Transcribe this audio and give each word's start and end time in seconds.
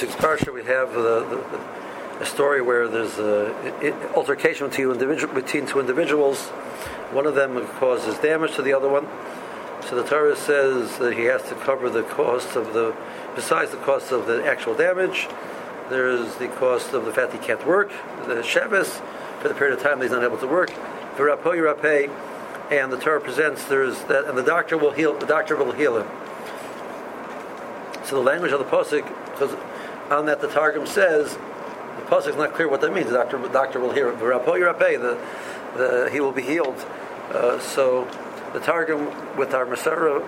this 0.00 0.14
parsha, 0.16 0.52
we 0.52 0.64
have 0.64 0.92
the, 0.92 1.24
the, 1.24 2.22
a 2.22 2.26
story 2.26 2.60
where 2.60 2.88
there's 2.88 3.18
an 3.18 3.92
altercation 4.14 4.68
between, 4.68 5.66
two 5.66 5.80
individuals. 5.80 6.48
One 7.12 7.26
of 7.26 7.34
them 7.34 7.66
causes 7.78 8.18
damage 8.18 8.56
to 8.56 8.62
the 8.62 8.72
other 8.72 8.88
one. 8.88 9.06
So 9.88 9.96
the 9.96 10.08
Torah 10.08 10.36
says 10.36 10.98
that 10.98 11.14
he 11.14 11.24
has 11.24 11.42
to 11.44 11.54
cover 11.54 11.88
the 11.88 12.02
cost 12.02 12.56
of 12.56 12.72
the, 12.72 12.94
besides 13.34 13.70
the 13.70 13.76
cost 13.78 14.12
of 14.12 14.26
the 14.26 14.44
actual 14.44 14.74
damage, 14.74 15.28
there's 15.88 16.34
the 16.36 16.48
cost 16.48 16.92
of 16.92 17.04
the 17.04 17.12
fact 17.12 17.32
he 17.32 17.38
can't 17.38 17.64
work, 17.66 17.92
the 18.26 18.42
Shabbos, 18.42 19.00
for 19.40 19.48
the 19.48 19.54
period 19.54 19.76
of 19.76 19.82
time 19.82 20.00
he's 20.00 20.10
not 20.10 20.24
able 20.24 20.38
to 20.38 20.48
work. 20.48 20.70
For 21.14 21.26
Rapo 21.26 22.10
and 22.70 22.92
the 22.92 22.98
Torah 22.98 23.20
presents 23.20 23.64
there's 23.66 24.02
that, 24.04 24.24
and 24.24 24.36
the 24.36 24.42
doctor 24.42 24.76
will 24.76 24.90
heal. 24.90 25.16
The 25.16 25.26
doctor 25.26 25.56
will 25.56 25.72
heal 25.72 25.98
him. 25.98 26.08
So 28.04 28.16
the 28.16 28.22
language 28.22 28.52
of 28.52 28.58
the 28.58 28.64
pasuk, 28.64 29.06
because 29.32 29.54
on 30.10 30.26
that 30.26 30.40
the 30.40 30.48
Targum 30.48 30.86
says 30.86 31.34
the 31.34 32.02
pasuk 32.02 32.28
is 32.28 32.36
not 32.36 32.54
clear 32.54 32.68
what 32.68 32.80
that 32.80 32.92
means. 32.92 33.08
The 33.08 33.16
doctor, 33.16 33.38
the 33.38 33.48
doctor 33.48 33.80
will 33.80 33.92
hear. 33.92 34.10
The, 34.14 35.18
the, 35.76 36.08
he 36.12 36.20
will 36.20 36.32
be 36.32 36.42
healed. 36.42 36.76
Uh, 37.32 37.58
so 37.60 38.08
the 38.52 38.60
Targum 38.60 39.06
with 39.36 39.54
our 39.54 39.66
Masara 39.66 40.26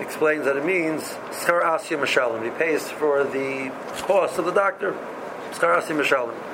explains 0.00 0.44
that 0.44 0.56
it 0.56 0.64
means 0.64 1.02
skar 1.30 1.62
asya 1.62 1.98
mashalim. 1.98 2.42
He 2.44 2.50
pays 2.50 2.90
for 2.90 3.24
the 3.24 3.72
cost 4.02 4.38
of 4.38 4.44
the 4.44 4.52
doctor. 4.52 4.92
Skar 5.52 5.80
asya 5.80 5.96
mashalim. 5.96 6.52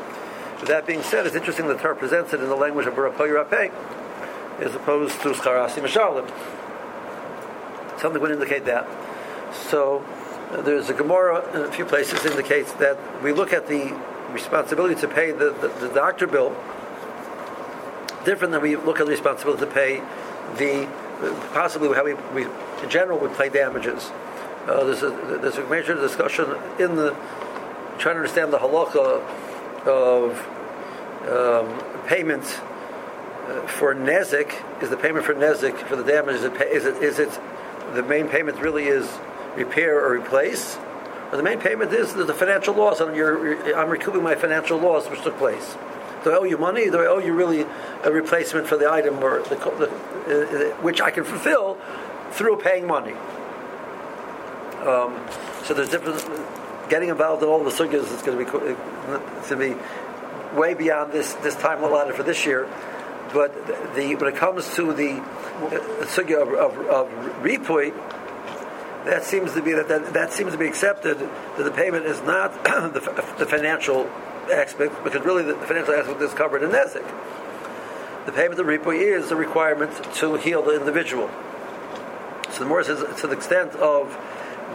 That 0.67 0.87
being 0.87 1.03
said, 1.03 1.25
it's 1.25 1.37
interesting 1.37 1.69
that 1.69 1.77
the 1.77 1.83
Torah 1.83 1.95
presents 1.95 2.33
it 2.33 2.41
in 2.41 2.49
the 2.49 2.57
language 2.57 2.87
of 2.87 2.95
Barapoy 2.95 3.71
as 4.59 4.75
opposed 4.75 5.21
to 5.23 5.29
Scharasi 5.29 5.81
Mashalim. 5.81 6.29
Something 8.01 8.21
would 8.21 8.33
indicate 8.33 8.65
that. 8.65 8.89
So 9.71 10.05
there's 10.51 10.89
a 10.89 10.95
Gemara 10.95 11.45
in 11.55 11.63
a 11.63 11.73
few 11.73 11.85
places 11.85 12.25
indicates 12.25 12.73
that 12.75 13.23
we 13.23 13.33
look 13.33 13.53
at 13.53 13.67
the 13.67 13.99
responsibility 14.33 14.95
to 15.01 15.09
pay 15.09 15.33
the, 15.33 15.51
the, 15.51 15.69
the 15.87 15.95
doctor 15.95 16.27
bill 16.27 16.57
different 18.25 18.53
than 18.53 18.63
we 18.63 18.77
look 18.77 19.01
at 19.01 19.07
the 19.07 19.13
responsibility 19.13 19.65
to 19.65 19.71
pay 19.71 20.03
the 20.57 20.89
possibly 21.53 21.93
how 21.95 22.05
we, 22.05 22.15
we 22.35 22.45
in 22.83 22.91
general 22.91 23.19
would 23.19 23.37
pay 23.37 23.49
damages. 23.49 24.11
Uh, 24.67 24.85
there's 24.85 25.03
a 25.03 25.11
there's 25.41 25.57
a 25.57 25.67
major 25.69 25.95
discussion 25.95 26.45
in 26.79 26.95
the 26.97 27.11
trying 27.99 28.15
to 28.15 28.21
understand 28.21 28.53
the 28.53 28.59
halacha 28.59 29.23
of 29.87 30.39
um, 31.29 32.07
payment 32.07 32.45
uh, 32.45 33.67
for 33.67 33.95
nezik 33.95 34.55
is 34.83 34.91
the 34.91 34.97
payment 34.97 35.25
for 35.25 35.35
nezik 35.35 35.77
for 35.87 35.97
the 35.97 36.05
damages? 36.05 36.43
is 36.43 36.53
it, 36.53 36.63
is 36.63 36.85
it 36.87 37.03
is 37.03 37.19
it 37.19 37.41
the 37.95 38.03
main 38.03 38.29
payment 38.29 38.59
really 38.61 38.87
is 38.87 39.07
repair 39.57 40.05
or 40.05 40.17
replace. 40.17 40.79
Or 41.31 41.37
the 41.37 41.43
main 41.43 41.61
payment 41.61 41.93
is 41.93 42.15
the, 42.15 42.33
financial 42.33 42.75
loss. 42.75 43.01
Your 43.01 43.77
I'm 43.77 43.91
recouping 43.91 44.23
my 44.23 44.35
financial 44.35 44.79
loss 44.79 45.09
which 45.09 45.23
took 45.23 45.37
place. 45.39 45.77
Do 46.25 46.31
I 46.31 46.37
owe 46.37 46.45
you 46.45 46.59
money? 46.59 46.91
Do 46.91 46.99
I 46.99 47.07
owe 47.07 47.19
you 47.19 47.33
really 47.33 47.67
a 48.03 48.11
replacement 48.11 48.67
for 48.67 48.77
the 48.77 48.91
item 48.91 49.23
or 49.23 49.43
the, 49.43 49.57
the 49.57 50.73
uh, 50.73 50.83
which 50.83 51.01
I 51.01 51.11
can 51.11 51.25
fulfill 51.25 51.79
through 52.33 52.59
paying 52.59 52.87
money? 52.87 53.13
Um, 54.87 55.21
so 55.65 55.75
there's 55.75 55.91
different 55.91 56.25
getting 56.89 57.11
involved 57.11 57.43
in 57.43 57.49
all 57.49 57.63
the 57.63 57.71
sugyas 57.71 58.13
is 58.15 58.23
going 58.23 58.39
to 58.39 58.45
be 58.45 59.49
to 59.49 59.57
be 59.57 59.77
way 60.59 60.75
beyond 60.75 61.13
this 61.13 61.35
this 61.35 61.55
time 61.57 61.83
allotted 61.83 62.15
for 62.15 62.23
this 62.23 62.47
year. 62.47 62.69
But 63.33 63.67
the 63.95 64.15
when 64.17 64.33
it 64.33 64.37
comes 64.37 64.75
to 64.77 64.93
the 64.93 65.19
uh, 65.19 66.07
sugya 66.07 66.41
of, 66.41 66.49
of, 66.55 66.79
of 66.87 67.43
that 69.05 69.25
seems 69.25 69.53
to 69.55 69.63
be 69.63 69.73
that, 69.73 69.89
that, 69.89 70.13
that 70.13 70.33
seems 70.33 70.53
to 70.53 70.59
be 70.59 70.67
accepted 70.67 71.19
that 71.19 71.63
the 71.63 71.71
payment 71.71 72.07
is 72.07 72.21
not 72.23 72.53
the, 72.65 73.01
the 73.39 73.47
financial 73.47 74.11
aspect 74.53 75.03
because 75.05 75.25
really 75.25 75.43
the, 75.43 75.55
financial 75.55 75.95
aspect 75.95 76.21
is 76.21 76.35
covered 76.35 76.63
in 76.63 76.71
nezik. 76.71 77.07
The 78.27 78.33
payment 78.33 78.61
of 78.61 78.67
ripui 78.67 79.01
is 79.01 79.29
the 79.29 79.37
requirement 79.37 79.93
to 80.17 80.35
heal 80.37 80.63
the 80.63 80.79
individual. 80.79 81.31
So 82.51 82.61
the 82.61 82.67
more 82.67 82.83
says 82.83 83.21
to 83.21 83.27
the 83.27 83.35
extent 83.35 83.75
of 83.75 84.17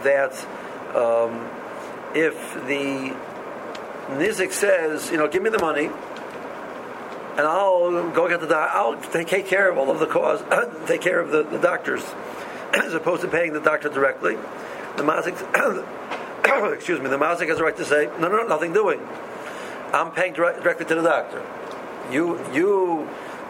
that. 0.02 0.34
Um, 0.94 1.50
if 2.14 2.54
the 2.66 3.14
Nizik 4.10 4.52
says, 4.52 5.10
you 5.10 5.18
know, 5.18 5.28
give 5.28 5.42
me 5.42 5.50
the 5.50 5.58
money, 5.58 5.86
and 5.86 7.40
I'll 7.40 8.10
go 8.10 8.28
get 8.28 8.40
the 8.40 8.46
doc- 8.46 8.70
I'll 8.72 8.96
take 8.96 9.46
care 9.46 9.70
of 9.70 9.76
all 9.76 9.90
of 9.90 9.98
the 9.98 10.06
cause, 10.06 10.42
take 10.86 11.00
care 11.00 11.20
of 11.20 11.30
the, 11.30 11.42
the 11.42 11.58
doctors, 11.58 12.04
as 12.74 12.94
opposed 12.94 13.22
to 13.22 13.28
paying 13.28 13.52
the 13.52 13.60
doctor 13.60 13.88
directly. 13.88 14.36
The 14.96 15.02
mazik, 15.02 15.34
excuse 16.74 17.00
me, 17.00 17.08
the 17.08 17.18
mazik 17.18 17.48
has 17.48 17.58
the 17.58 17.64
right 17.64 17.76
to 17.76 17.84
say, 17.84 18.06
no, 18.18 18.28
no, 18.28 18.38
no, 18.38 18.46
nothing 18.46 18.72
doing. 18.72 19.00
I'm 19.92 20.10
paying 20.10 20.32
directly 20.32 20.86
to 20.86 20.94
the 20.94 21.02
doctor. 21.02 21.44
You, 22.10 22.40
you 22.52 23.08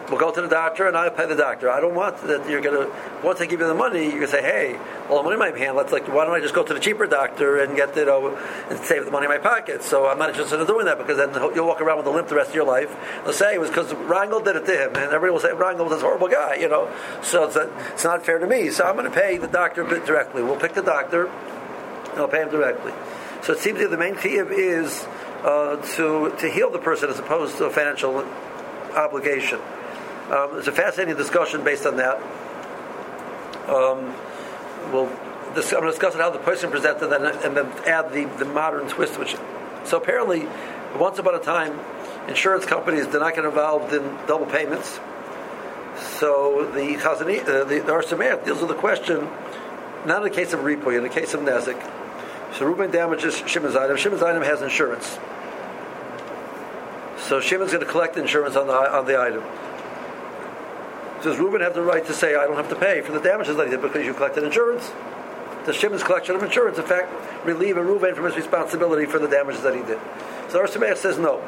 we'll 0.09 0.19
go 0.19 0.31
to 0.31 0.41
the 0.41 0.47
doctor 0.47 0.87
and 0.87 0.95
I'll 0.95 1.11
pay 1.11 1.25
the 1.25 1.35
doctor. 1.35 1.69
I 1.69 1.79
don't 1.79 1.95
want 1.95 2.17
that 2.21 2.49
you're 2.49 2.61
going 2.61 2.87
to, 2.87 2.93
once 3.23 3.41
I 3.41 3.45
give 3.45 3.59
you 3.59 3.67
the 3.67 3.73
money, 3.73 4.03
you're 4.03 4.11
going 4.11 4.21
to 4.23 4.27
say, 4.27 4.41
hey, 4.41 4.79
well, 5.09 5.17
the 5.17 5.23
money 5.23 5.33
in 5.33 5.39
my 5.39 5.57
hand, 5.57 5.75
let's 5.77 5.91
like, 5.91 6.07
why 6.07 6.25
don't 6.25 6.33
I 6.33 6.39
just 6.39 6.53
go 6.53 6.63
to 6.63 6.73
the 6.73 6.79
cheaper 6.79 7.07
doctor 7.07 7.59
and 7.59 7.75
get, 7.75 7.95
you 7.95 8.05
know, 8.05 8.35
and 8.69 8.79
save 8.79 9.05
the 9.05 9.11
money 9.11 9.25
in 9.25 9.31
my 9.31 9.37
pocket? 9.37 9.83
So 9.83 10.07
I'm 10.07 10.17
not 10.17 10.29
interested 10.29 10.59
in 10.59 10.67
doing 10.67 10.85
that 10.85 10.97
because 10.97 11.17
then 11.17 11.33
you'll 11.55 11.67
walk 11.67 11.81
around 11.81 11.97
with 11.97 12.07
a 12.07 12.11
limp 12.11 12.27
the 12.27 12.35
rest 12.35 12.49
of 12.49 12.55
your 12.55 12.65
life. 12.65 12.95
They'll 13.23 13.33
say 13.33 13.55
it 13.55 13.59
was 13.59 13.69
because 13.69 13.93
Rangel 13.93 14.43
did 14.43 14.55
it 14.55 14.65
to 14.65 14.85
him 14.85 14.95
and 14.95 15.13
everybody 15.13 15.31
will 15.31 15.39
say 15.39 15.49
Rangel 15.49 15.85
was 15.85 15.93
this 15.93 16.01
horrible 16.01 16.27
guy, 16.27 16.55
you 16.55 16.69
know. 16.69 16.91
So 17.21 17.45
it's, 17.45 17.55
a, 17.55 17.71
it's 17.93 18.03
not 18.03 18.25
fair 18.25 18.39
to 18.39 18.47
me. 18.47 18.69
So 18.69 18.85
I'm 18.85 18.95
going 18.95 19.11
to 19.11 19.15
pay 19.15 19.37
the 19.37 19.47
doctor 19.47 19.83
directly. 19.83 20.43
We'll 20.43 20.59
pick 20.59 20.73
the 20.73 20.81
doctor 20.83 21.27
and 21.27 22.19
I'll 22.19 22.27
pay 22.27 22.41
him 22.41 22.49
directly. 22.49 22.93
So 23.43 23.53
it 23.53 23.59
seems 23.59 23.79
that 23.79 23.91
the 23.91 23.97
main 23.97 24.15
key 24.15 24.37
is 24.37 25.05
uh, 25.43 25.75
to, 25.95 26.35
to 26.39 26.49
heal 26.49 26.71
the 26.71 26.79
person 26.79 27.09
as 27.09 27.19
opposed 27.19 27.57
to 27.57 27.65
a 27.65 27.69
financial 27.69 28.25
obligation. 28.95 29.59
Um, 30.29 30.57
a 30.57 30.71
fascinating 30.71 31.15
discussion 31.15 31.63
based 31.63 31.85
on 31.85 31.97
that. 31.97 32.17
Um, 33.67 34.13
we'll 34.91 35.09
this, 35.55 35.71
I'm 35.71 35.79
going 35.79 35.93
to 35.93 35.97
discuss 35.97 36.15
how 36.15 36.29
the 36.29 36.39
person 36.39 36.69
presented 36.69 37.11
and 37.11 37.25
then, 37.25 37.43
and 37.43 37.57
then 37.57 37.67
add 37.87 38.11
the, 38.11 38.25
the 38.37 38.45
modern 38.45 38.87
twist. 38.87 39.17
Which 39.17 39.35
so 39.85 39.97
apparently, 39.97 40.47
once 40.97 41.17
upon 41.17 41.35
a 41.35 41.39
time, 41.39 41.79
insurance 42.27 42.65
companies 42.65 43.07
did 43.07 43.19
not 43.19 43.35
get 43.35 43.45
involved 43.45 43.93
in 43.93 44.03
double 44.27 44.45
payments. 44.45 44.99
So 46.19 46.69
the 46.73 46.95
Chazani, 46.99 47.41
uh, 47.41 47.63
the, 47.63 47.79
the 47.79 48.41
deals 48.43 48.59
with 48.59 48.69
the 48.69 48.75
question, 48.75 49.29
not 50.05 50.17
in 50.17 50.23
the 50.23 50.35
case 50.35 50.51
of 50.53 50.59
Ripoy, 50.59 50.97
in 50.97 51.03
the 51.03 51.09
case 51.09 51.33
of 51.33 51.41
Nezik. 51.41 51.81
So 52.57 52.65
Reuben 52.65 52.91
damages 52.91 53.41
Shimon's 53.47 53.75
item. 53.75 53.97
Shimon's 53.97 54.23
item 54.23 54.43
has 54.43 54.61
insurance. 54.61 55.17
So 57.17 57.39
Shimon's 57.39 57.71
going 57.71 57.85
to 57.85 57.89
collect 57.89 58.17
insurance 58.17 58.55
on 58.55 58.67
the 58.67 58.73
on 58.73 59.05
the 59.05 59.19
item. 59.19 59.43
Does 61.25 61.39
Reuben 61.39 61.61
have 61.61 61.73
the 61.73 61.81
right 61.81 62.05
to 62.05 62.13
say, 62.13 62.35
I 62.35 62.45
don't 62.45 62.55
have 62.55 62.69
to 62.69 62.75
pay 62.75 63.01
for 63.01 63.11
the 63.11 63.19
damages 63.19 63.57
that 63.57 63.65
he 63.65 63.71
did 63.71 63.81
because 63.81 64.05
you 64.05 64.13
collected 64.13 64.43
insurance? 64.43 64.91
Does 65.65 65.75
Shimon's 65.75 66.03
collection 66.03 66.35
of 66.35 66.43
insurance, 66.43 66.77
in 66.77 66.85
fact, 66.85 67.11
relieve 67.43 67.77
Reuben 67.77 68.13
from 68.13 68.25
his 68.25 68.35
responsibility 68.35 69.07
for 69.07 69.17
the 69.17 69.27
damages 69.27 69.63
that 69.63 69.73
he 69.73 69.81
did? 69.81 69.99
So 70.49 70.59
our 70.59 70.67
says 70.67 71.17
no. 71.17 71.43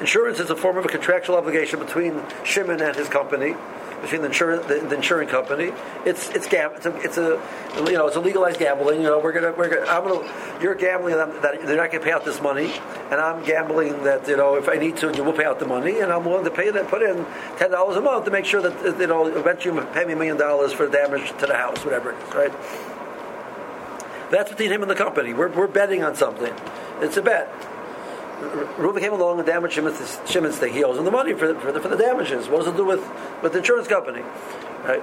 Insurance 0.00 0.40
is 0.40 0.50
a 0.50 0.56
form 0.56 0.76
of 0.76 0.84
a 0.84 0.88
contractual 0.88 1.36
obligation 1.36 1.78
between 1.78 2.20
Shimon 2.42 2.82
and 2.82 2.96
his 2.96 3.06
company 3.06 3.54
between 4.02 4.22
the 4.22 4.28
insurance 4.28 4.66
the, 4.66 4.74
the 4.80 4.96
insuring 4.96 5.28
company. 5.28 5.72
It's 6.04 6.28
it's 6.30 6.46
gam- 6.46 6.72
it's 6.74 6.86
a, 6.86 6.96
it's 7.00 7.18
a 7.18 7.40
you 7.86 7.92
know 7.92 8.06
it's 8.06 8.16
a 8.16 8.20
legalized 8.20 8.58
gambling. 8.58 9.00
You 9.02 9.08
know 9.08 9.18
we're 9.18 9.32
gonna 9.32 9.52
we're 9.52 9.68
gonna 9.68 9.90
I'm 9.90 10.04
gonna 10.06 10.60
you're 10.62 10.74
gambling 10.74 11.16
that, 11.16 11.42
that 11.42 11.66
they're 11.66 11.76
not 11.76 11.90
gonna 11.90 12.04
pay 12.04 12.12
out 12.12 12.24
this 12.24 12.40
money, 12.40 12.72
and 13.10 13.20
I'm 13.20 13.44
gambling 13.44 14.04
that 14.04 14.26
you 14.28 14.36
know 14.36 14.56
if 14.56 14.68
I 14.68 14.74
need 14.74 14.96
to, 14.98 15.12
you 15.14 15.24
will 15.24 15.32
pay 15.32 15.44
out 15.44 15.58
the 15.58 15.66
money, 15.66 16.00
and 16.00 16.12
I'm 16.12 16.24
willing 16.24 16.44
to 16.44 16.50
pay 16.50 16.70
that 16.70 16.88
put 16.88 17.02
in 17.02 17.24
ten 17.58 17.70
dollars 17.70 17.96
a 17.96 18.00
month 18.00 18.24
to 18.24 18.30
make 18.30 18.44
sure 18.44 18.62
that 18.62 18.98
you 18.98 19.06
know 19.06 19.26
eventually 19.26 19.74
you 19.74 19.86
pay 19.92 20.04
me 20.04 20.12
a 20.12 20.16
million 20.16 20.36
dollars 20.36 20.72
for 20.72 20.86
the 20.86 20.92
damage 20.92 21.30
to 21.38 21.46
the 21.46 21.56
house, 21.56 21.84
whatever 21.84 22.12
it 22.12 22.18
is, 22.28 22.34
right? 22.34 22.52
That's 24.30 24.50
between 24.50 24.70
him 24.70 24.82
and 24.82 24.90
the 24.90 24.94
company. 24.94 25.34
We're 25.34 25.48
we're 25.48 25.66
betting 25.66 26.02
on 26.02 26.14
something. 26.14 26.54
It's 27.00 27.16
a 27.16 27.22
bet. 27.22 27.52
Reuben 28.78 29.02
came 29.02 29.12
along 29.12 29.38
and 29.38 29.46
damaged 29.46 29.74
Shimon's, 29.74 30.18
Shimon's 30.26 30.56
thing. 30.56 30.72
He 30.72 30.82
owes 30.82 30.98
him 30.98 31.04
the 31.04 31.10
money 31.10 31.34
for 31.34 31.52
the, 31.52 31.60
for 31.60 31.72
the, 31.72 31.80
for 31.80 31.88
the 31.88 31.96
damages. 31.96 32.48
What 32.48 32.64
does 32.64 32.68
it 32.68 32.76
do 32.76 32.84
with, 32.84 33.06
with 33.42 33.52
the 33.52 33.58
insurance 33.58 33.86
company? 33.86 34.22
Right? 34.84 35.02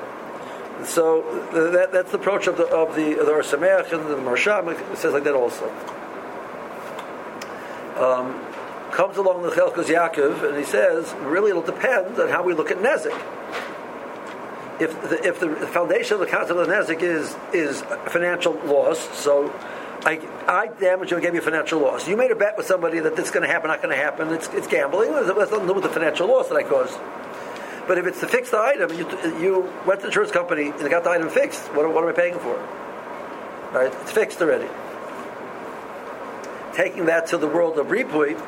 So 0.86 1.22
that, 1.54 1.92
that's 1.92 2.12
the 2.12 2.18
approach 2.18 2.48
of 2.48 2.58
the 2.58 2.66
of 2.68 2.96
the 2.96 3.16
the 3.16 3.32
Ohr 3.32 3.42
Sameach 3.42 3.92
and 3.94 4.08
the 4.10 4.16
Maharsham. 4.16 4.70
It 4.92 4.98
says 4.98 5.14
like 5.14 5.24
that 5.24 5.34
also. 5.34 5.70
Um, 7.98 8.40
comes 8.92 9.18
along 9.18 9.42
the 9.44 9.50
Chelkos 9.50 9.86
Yaakov 9.86 10.48
and 10.48 10.58
he 10.58 10.64
says, 10.64 11.14
really, 11.22 11.50
it'll 11.50 11.64
depend 11.64 12.20
on 12.20 12.30
how 12.30 12.44
we 12.44 12.54
look 12.54 12.70
at 12.70 12.78
Nezik. 12.78 13.20
If 14.80 15.02
the, 15.10 15.28
if 15.28 15.40
the 15.40 15.50
foundation 15.68 16.14
of 16.14 16.20
the 16.20 16.28
concept 16.28 16.60
of 16.60 16.68
Nezik 16.68 17.02
is 17.02 17.36
is 17.54 17.82
financial 18.08 18.54
loss, 18.66 19.00
so 19.18 19.50
I, 20.08 20.22
I 20.48 20.68
damage 20.68 21.12
you 21.12 21.18
and 21.18 21.26
gave 21.26 21.36
you 21.36 21.42
financial 21.42 21.82
loss. 21.82 22.08
You 22.08 22.16
made 22.16 22.32
a 22.32 22.36
bet 22.36 22.56
with 22.56 22.66
somebody 22.66 23.00
that 23.02 23.18
this 23.18 23.26
is 23.26 23.32
going 23.32 23.46
to 23.46 23.52
happen, 23.52 23.68
not 23.68 23.82
going 23.82 23.94
to 23.94 24.02
happen. 24.02 24.30
It's, 24.30 24.48
it's 24.54 24.68
gambling. 24.68 25.10
It 25.10 25.16
has 25.16 25.28
nothing 25.28 25.60
to 25.60 25.68
do 25.68 25.74
with 25.74 25.84
the 25.84 25.90
financial 25.90 26.28
loss 26.28 26.48
that 26.48 26.56
I 26.56 26.64
caused. 26.64 26.98
But 27.88 27.98
if 27.98 28.08
it's 28.08 28.22
the 28.22 28.58
item, 28.58 28.98
you, 28.98 29.06
you 29.42 29.74
went 29.86 30.00
to 30.00 30.04
the 30.04 30.08
insurance 30.08 30.32
company 30.32 30.70
and 30.70 30.90
got 30.90 31.04
the 31.04 31.10
item 31.10 31.28
fixed. 31.30 31.62
What, 31.74 31.94
what 31.94 32.06
am 32.06 32.10
I 32.10 32.14
paying 32.14 32.40
for? 32.40 32.56
Right? 33.74 33.94
It's 34.02 34.12
fixed 34.14 34.42
already. 34.42 34.70
taking 36.74 37.08
that 37.08 37.28
to 37.28 37.38
the 37.38 37.48
world 37.48 37.78
of 37.78 37.88
ripui, 37.88 38.40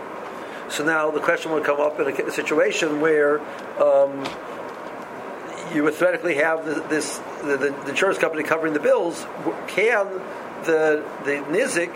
so 0.72 0.86
now 0.86 1.12
the 1.12 1.20
question 1.20 1.52
would 1.52 1.66
come 1.66 1.82
up 1.82 2.00
in 2.00 2.08
a 2.08 2.32
situation 2.32 3.02
where 3.02 3.42
um, 3.82 4.24
you 5.74 5.84
would 5.84 5.96
theoretically 5.96 6.36
have 6.36 6.64
this 6.90 7.18
the, 7.42 7.58
the, 7.58 7.90
insurance 7.90 8.18
company 8.18 8.44
covering 8.44 8.74
the 8.74 8.80
bills. 8.80 9.26
Can 9.68 10.08
the 10.66 11.06
the 11.26 11.38
nizik 11.50 11.94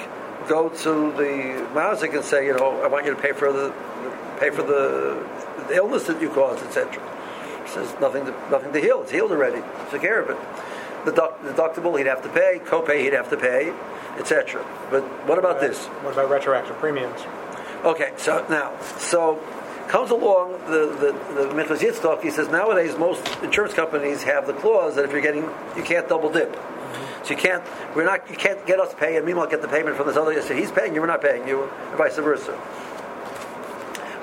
go 0.48 0.69
to 0.69 1.12
the 1.18 1.68
mazik 1.74 2.15
and 2.15 2.24
say, 2.24 2.45
you 2.45 2.54
know, 2.54 2.81
I 2.81 2.88
want 2.88 3.06
you 3.06 3.15
to 3.15 3.21
pay 3.21 3.31
for 3.31 3.51
the 3.51 3.74
pay 4.39 4.50
for 4.50 4.63
the, 4.63 5.25
the 5.68 5.75
illness 5.75 6.07
that 6.07 6.21
you 6.21 6.30
caused, 6.30 6.63
etc. 6.65 7.01
Says 7.68 7.94
nothing 8.00 8.25
to 8.25 8.31
nothing 8.50 8.74
to 8.74 8.80
heal. 8.80 9.01
It's 9.04 9.12
healed 9.12 9.31
already. 9.31 9.62
Took 9.92 10.01
care 10.01 10.21
of 10.21 10.30
it. 10.30 10.38
The 11.06 11.12
deductible 11.12 11.98
he'd 11.98 12.07
have 12.07 12.24
to 12.24 12.30
pay, 12.30 12.60
copay 12.63 13.01
he'd 13.01 13.13
have 13.13 13.30
to 13.30 13.38
pay, 13.38 13.74
etc. 14.18 14.65
But 14.89 15.04
what 15.27 15.38
about 15.38 15.60
this? 15.60 15.86
What 15.86 16.13
about 16.13 16.30
retroactive 16.30 16.77
premiums? 16.77 17.21
Okay, 17.83 18.13
so 18.18 18.45
now, 18.50 18.77
so 18.98 19.42
comes 19.88 20.12
along 20.12 20.54
the 20.68 20.88
the, 20.88 21.12
the 21.33 21.50
Minchas 21.54 21.80
Yitzchak. 21.80 22.21
He 22.21 22.31
says 22.31 22.50
nowadays 22.50 22.98
most 22.98 23.25
insurance 23.44 23.74
companies 23.74 24.24
have 24.24 24.48
the 24.48 24.54
clause 24.54 24.95
that 24.95 25.06
if 25.06 25.12
you're 25.12 25.21
getting, 25.21 25.50
you 25.75 25.83
can't 25.83 26.07
double 26.07 26.31
dip. 26.31 26.57
So 27.23 27.29
you 27.31 27.37
can't, 27.37 27.63
we're 27.95 28.05
not, 28.05 28.29
you 28.29 28.35
can't 28.35 28.65
get 28.65 28.79
us 28.79 28.91
to 28.91 28.95
pay, 28.97 29.15
and 29.15 29.25
meanwhile 29.25 29.47
get 29.47 29.61
the 29.61 29.67
payment 29.67 29.95
from 29.95 30.07
this 30.07 30.17
other. 30.17 30.41
So 30.41 30.53
he's 30.53 30.71
paying 30.71 30.93
you, 30.93 31.01
we're 31.01 31.07
not 31.07 31.21
paying 31.21 31.47
you, 31.47 31.63
and 31.63 31.97
vice 31.97 32.17
versa. 32.17 32.51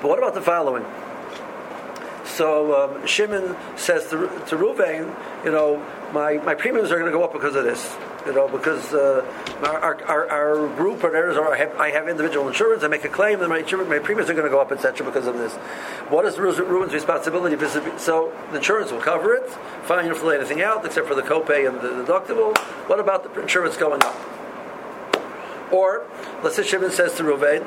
But 0.01 0.07
what 0.07 0.17
about 0.19 0.33
the 0.33 0.41
following? 0.41 0.85
So 2.31 2.95
um, 2.97 3.05
Shimon 3.05 3.55
says 3.75 4.09
to, 4.09 4.27
to 4.47 4.55
you 5.45 5.51
know, 5.51 5.85
my, 6.13 6.37
my 6.37 6.55
premiums 6.55 6.91
are 6.91 6.99
going 6.99 7.11
to 7.11 7.17
go 7.17 7.23
up 7.23 7.33
because 7.33 7.55
of 7.55 7.63
this 7.63 7.95
you 8.25 8.33
know, 8.33 8.47
because 8.47 8.93
uh, 8.93 9.25
our, 9.63 10.03
our, 10.05 10.29
our, 10.29 10.75
group 10.75 11.01
partners 11.01 11.37
or 11.37 11.53
I 11.53 11.57
have, 11.57 11.75
I 11.77 11.91
have, 11.91 12.07
individual 12.07 12.47
insurance, 12.47 12.83
I 12.83 12.87
make 12.87 13.03
a 13.03 13.09
claim, 13.09 13.39
and 13.41 13.49
my, 13.49 13.61
my 13.61 13.99
premiums 13.99 14.29
are 14.29 14.33
going 14.33 14.45
to 14.45 14.49
go 14.49 14.59
up, 14.59 14.71
etc., 14.71 15.05
because 15.05 15.27
of 15.27 15.37
this. 15.37 15.53
What 16.09 16.25
is 16.25 16.37
Reuben's 16.37 16.93
responsibility? 16.93 17.57
So 17.97 18.33
the 18.51 18.57
insurance 18.57 18.91
will 18.91 19.01
cover 19.01 19.33
it. 19.33 19.49
Fine, 19.83 20.05
you 20.05 20.11
don't 20.11 20.19
fill 20.19 20.31
anything 20.31 20.61
out 20.61 20.85
except 20.85 21.07
for 21.07 21.15
the 21.15 21.23
copay 21.23 21.67
and 21.67 21.79
the 21.81 22.03
deductible. 22.03 22.57
What 22.87 22.99
about 22.99 23.23
the 23.23 23.41
insurance 23.41 23.77
going 23.77 24.03
up? 24.03 24.15
Or 25.71 26.05
let's 26.43 26.57
say 26.57 26.63
Shimon 26.63 26.91
says 26.91 27.15
to 27.15 27.23
Ruvain, 27.23 27.65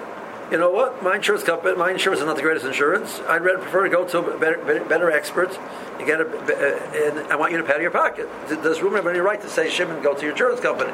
you 0.51 0.59
know 0.59 0.71
what? 0.71 1.03
My 1.03 1.17
insurance 1.17 1.43
company, 1.43 1.77
my 1.77 1.91
insurance 1.91 2.21
is 2.21 2.27
not 2.27 2.37
the 2.37 2.43
greatest 2.43 2.67
insurance. 2.67 3.21
I'd 3.29 3.43
rather 3.43 3.59
prefer 3.59 3.85
to 3.85 3.91
go 3.91 4.07
to 4.07 4.19
a 4.19 4.39
better, 4.39 4.59
better, 4.59 4.85
better 4.85 5.11
expert. 5.11 5.59
You 5.99 6.07
get 6.07 6.21
a, 6.21 6.27
uh, 6.29 7.19
and 7.19 7.33
I 7.33 7.37
want 7.37 7.53
you 7.53 7.59
to 7.59 7.65
pay 7.65 7.73
out 7.73 7.77
of 7.77 7.83
your 7.83 7.91
pocket. 7.91 8.29
Does 8.49 8.83
Reuben 8.83 8.97
have 8.97 9.07
any 9.07 9.21
right 9.21 9.41
to 9.41 9.49
say, 9.49 9.71
Shimon, 9.71 10.03
go 10.03 10.15
to 10.15 10.21
your 10.21 10.33
insurance 10.33 10.61
company? 10.61 10.93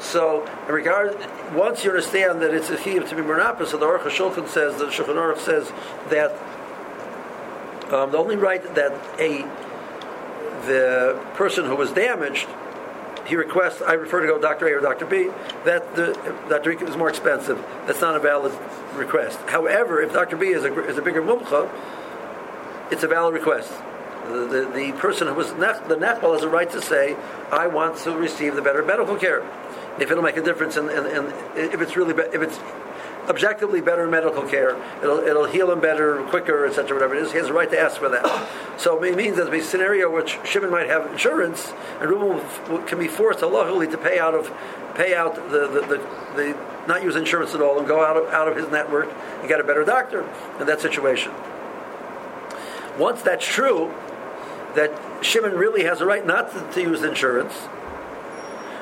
So, 0.00 0.46
in 0.68 0.74
regard, 0.74 1.18
once 1.54 1.84
you 1.84 1.90
understand 1.90 2.40
that 2.42 2.54
it's 2.54 2.70
a 2.70 2.76
chiyuv 2.76 3.08
to 3.08 3.16
be 3.16 3.22
mernapa, 3.22 3.66
so 3.66 3.76
the 3.78 3.86
Aruch 3.86 4.02
HaShulchan 4.02 4.48
says, 4.48 4.78
the 4.78 4.86
Shulchan 4.86 5.16
Aruch 5.16 5.38
says 5.38 5.72
that 6.10 6.30
um, 7.92 8.12
the 8.12 8.18
only 8.18 8.36
right 8.36 8.62
that 8.74 8.92
a 9.18 9.42
the 10.66 11.18
person 11.34 11.64
who 11.64 11.74
was 11.74 11.90
damaged 11.92 12.48
he 13.28 13.36
requests, 13.36 13.82
I 13.82 13.92
refer 13.92 14.22
to 14.22 14.26
go 14.26 14.38
Dr. 14.38 14.68
A 14.68 14.72
or 14.72 14.80
Dr. 14.80 15.04
B, 15.04 15.28
that 15.64 15.94
the, 15.94 16.14
Dr. 16.48 16.74
B 16.74 16.84
is 16.84 16.96
more 16.96 17.10
expensive. 17.10 17.58
That's 17.86 18.00
not 18.00 18.16
a 18.16 18.18
valid 18.18 18.52
request. 18.94 19.38
However, 19.46 20.00
if 20.00 20.14
Dr. 20.14 20.36
B 20.36 20.48
is 20.48 20.64
a, 20.64 20.84
is 20.86 20.96
a 20.96 21.02
bigger 21.02 21.20
mumcha, 21.20 21.70
it's 22.90 23.02
a 23.02 23.08
valid 23.08 23.34
request. 23.34 23.70
The, 24.28 24.46
the, 24.46 24.72
the 24.74 24.92
person 24.98 25.28
who 25.28 25.34
was 25.34 25.48
nech, 25.48 25.88
the 25.88 25.96
nechbal 25.96 26.32
has 26.32 26.42
a 26.42 26.48
right 26.48 26.70
to 26.70 26.80
say, 26.80 27.16
I 27.52 27.66
want 27.66 27.98
to 27.98 28.12
receive 28.12 28.54
the 28.54 28.62
better 28.62 28.82
medical 28.82 29.16
care. 29.16 29.42
If 30.00 30.10
it'll 30.10 30.22
make 30.22 30.36
a 30.38 30.42
difference, 30.42 30.76
and 30.76 30.88
if 31.54 31.80
it's 31.80 31.96
really, 31.96 32.14
be, 32.14 32.22
if 32.22 32.40
it's 32.40 32.58
objectively 33.28 33.80
better 33.80 34.08
medical 34.08 34.42
care. 34.42 34.76
It'll, 35.02 35.18
it'll 35.18 35.44
heal 35.44 35.70
him 35.70 35.80
better, 35.80 36.22
quicker, 36.24 36.66
etc. 36.66 36.94
Whatever 36.94 37.14
it 37.14 37.22
is, 37.22 37.32
he 37.32 37.38
has 37.38 37.48
a 37.48 37.52
right 37.52 37.70
to 37.70 37.78
ask 37.78 37.98
for 37.98 38.08
that. 38.08 38.48
So 38.78 39.02
it 39.02 39.16
means 39.16 39.36
that 39.36 39.50
the 39.50 39.60
scenario 39.60 40.10
which 40.10 40.38
Shimon 40.44 40.70
might 40.70 40.88
have 40.88 41.10
insurance, 41.10 41.72
and 42.00 42.10
Reuben 42.10 42.86
can 42.86 42.98
be 42.98 43.08
forced 43.08 43.42
luckily 43.42 43.86
to 43.88 43.98
pay 43.98 44.18
out 44.18 44.34
of 44.34 44.52
pay 44.94 45.14
out 45.14 45.34
the, 45.34 45.68
the, 45.68 45.80
the, 45.80 45.96
the 46.34 46.58
not 46.88 47.04
use 47.04 47.14
insurance 47.14 47.54
at 47.54 47.60
all 47.60 47.78
and 47.78 47.86
go 47.86 48.04
out 48.04 48.16
of 48.16 48.28
out 48.32 48.48
of 48.48 48.56
his 48.56 48.68
network 48.68 49.08
and 49.40 49.48
get 49.48 49.60
a 49.60 49.64
better 49.64 49.84
doctor 49.84 50.22
in 50.58 50.66
that 50.66 50.80
situation. 50.80 51.32
Once 52.98 53.22
that's 53.22 53.46
true, 53.46 53.92
that 54.74 54.90
Shimon 55.22 55.54
really 55.54 55.84
has 55.84 56.00
a 56.00 56.06
right 56.06 56.26
not 56.26 56.52
to, 56.52 56.72
to 56.74 56.80
use 56.80 57.02
insurance 57.02 57.68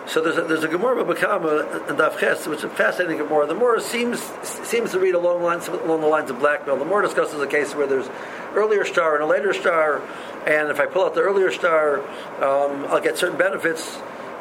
so 0.06 0.20
there's 0.20 0.38
a, 0.38 0.42
there's 0.42 0.62
a 0.62 0.68
Gemara 0.68 1.04
Bakama 1.04 1.88
and 1.88 1.98
Daf 1.98 2.46
which 2.46 2.58
is 2.58 2.64
a 2.64 2.68
fascinating 2.68 3.18
Gemara. 3.18 3.46
The 3.46 3.54
Gemara 3.54 3.80
seems 3.80 4.20
seems 4.42 4.92
to 4.92 5.00
read 5.00 5.14
along 5.14 5.40
the 5.40 5.44
lines 5.44 5.68
along 5.68 6.00
the 6.00 6.06
lines 6.06 6.30
of 6.30 6.38
blackmail. 6.38 6.76
The 6.76 6.84
Gemara 6.84 7.06
discusses 7.06 7.40
a 7.40 7.46
case 7.46 7.74
where 7.74 7.86
there's 7.86 8.08
earlier 8.54 8.84
star 8.84 9.14
and 9.14 9.24
a 9.24 9.26
later 9.26 9.52
star, 9.52 10.00
and 10.46 10.70
if 10.70 10.78
I 10.78 10.86
pull 10.86 11.04
out 11.04 11.14
the 11.14 11.22
earlier 11.22 11.50
star, 11.50 12.00
um, 12.42 12.86
I'll 12.86 13.00
get 13.00 13.18
certain 13.18 13.36
benefits, 13.36 13.98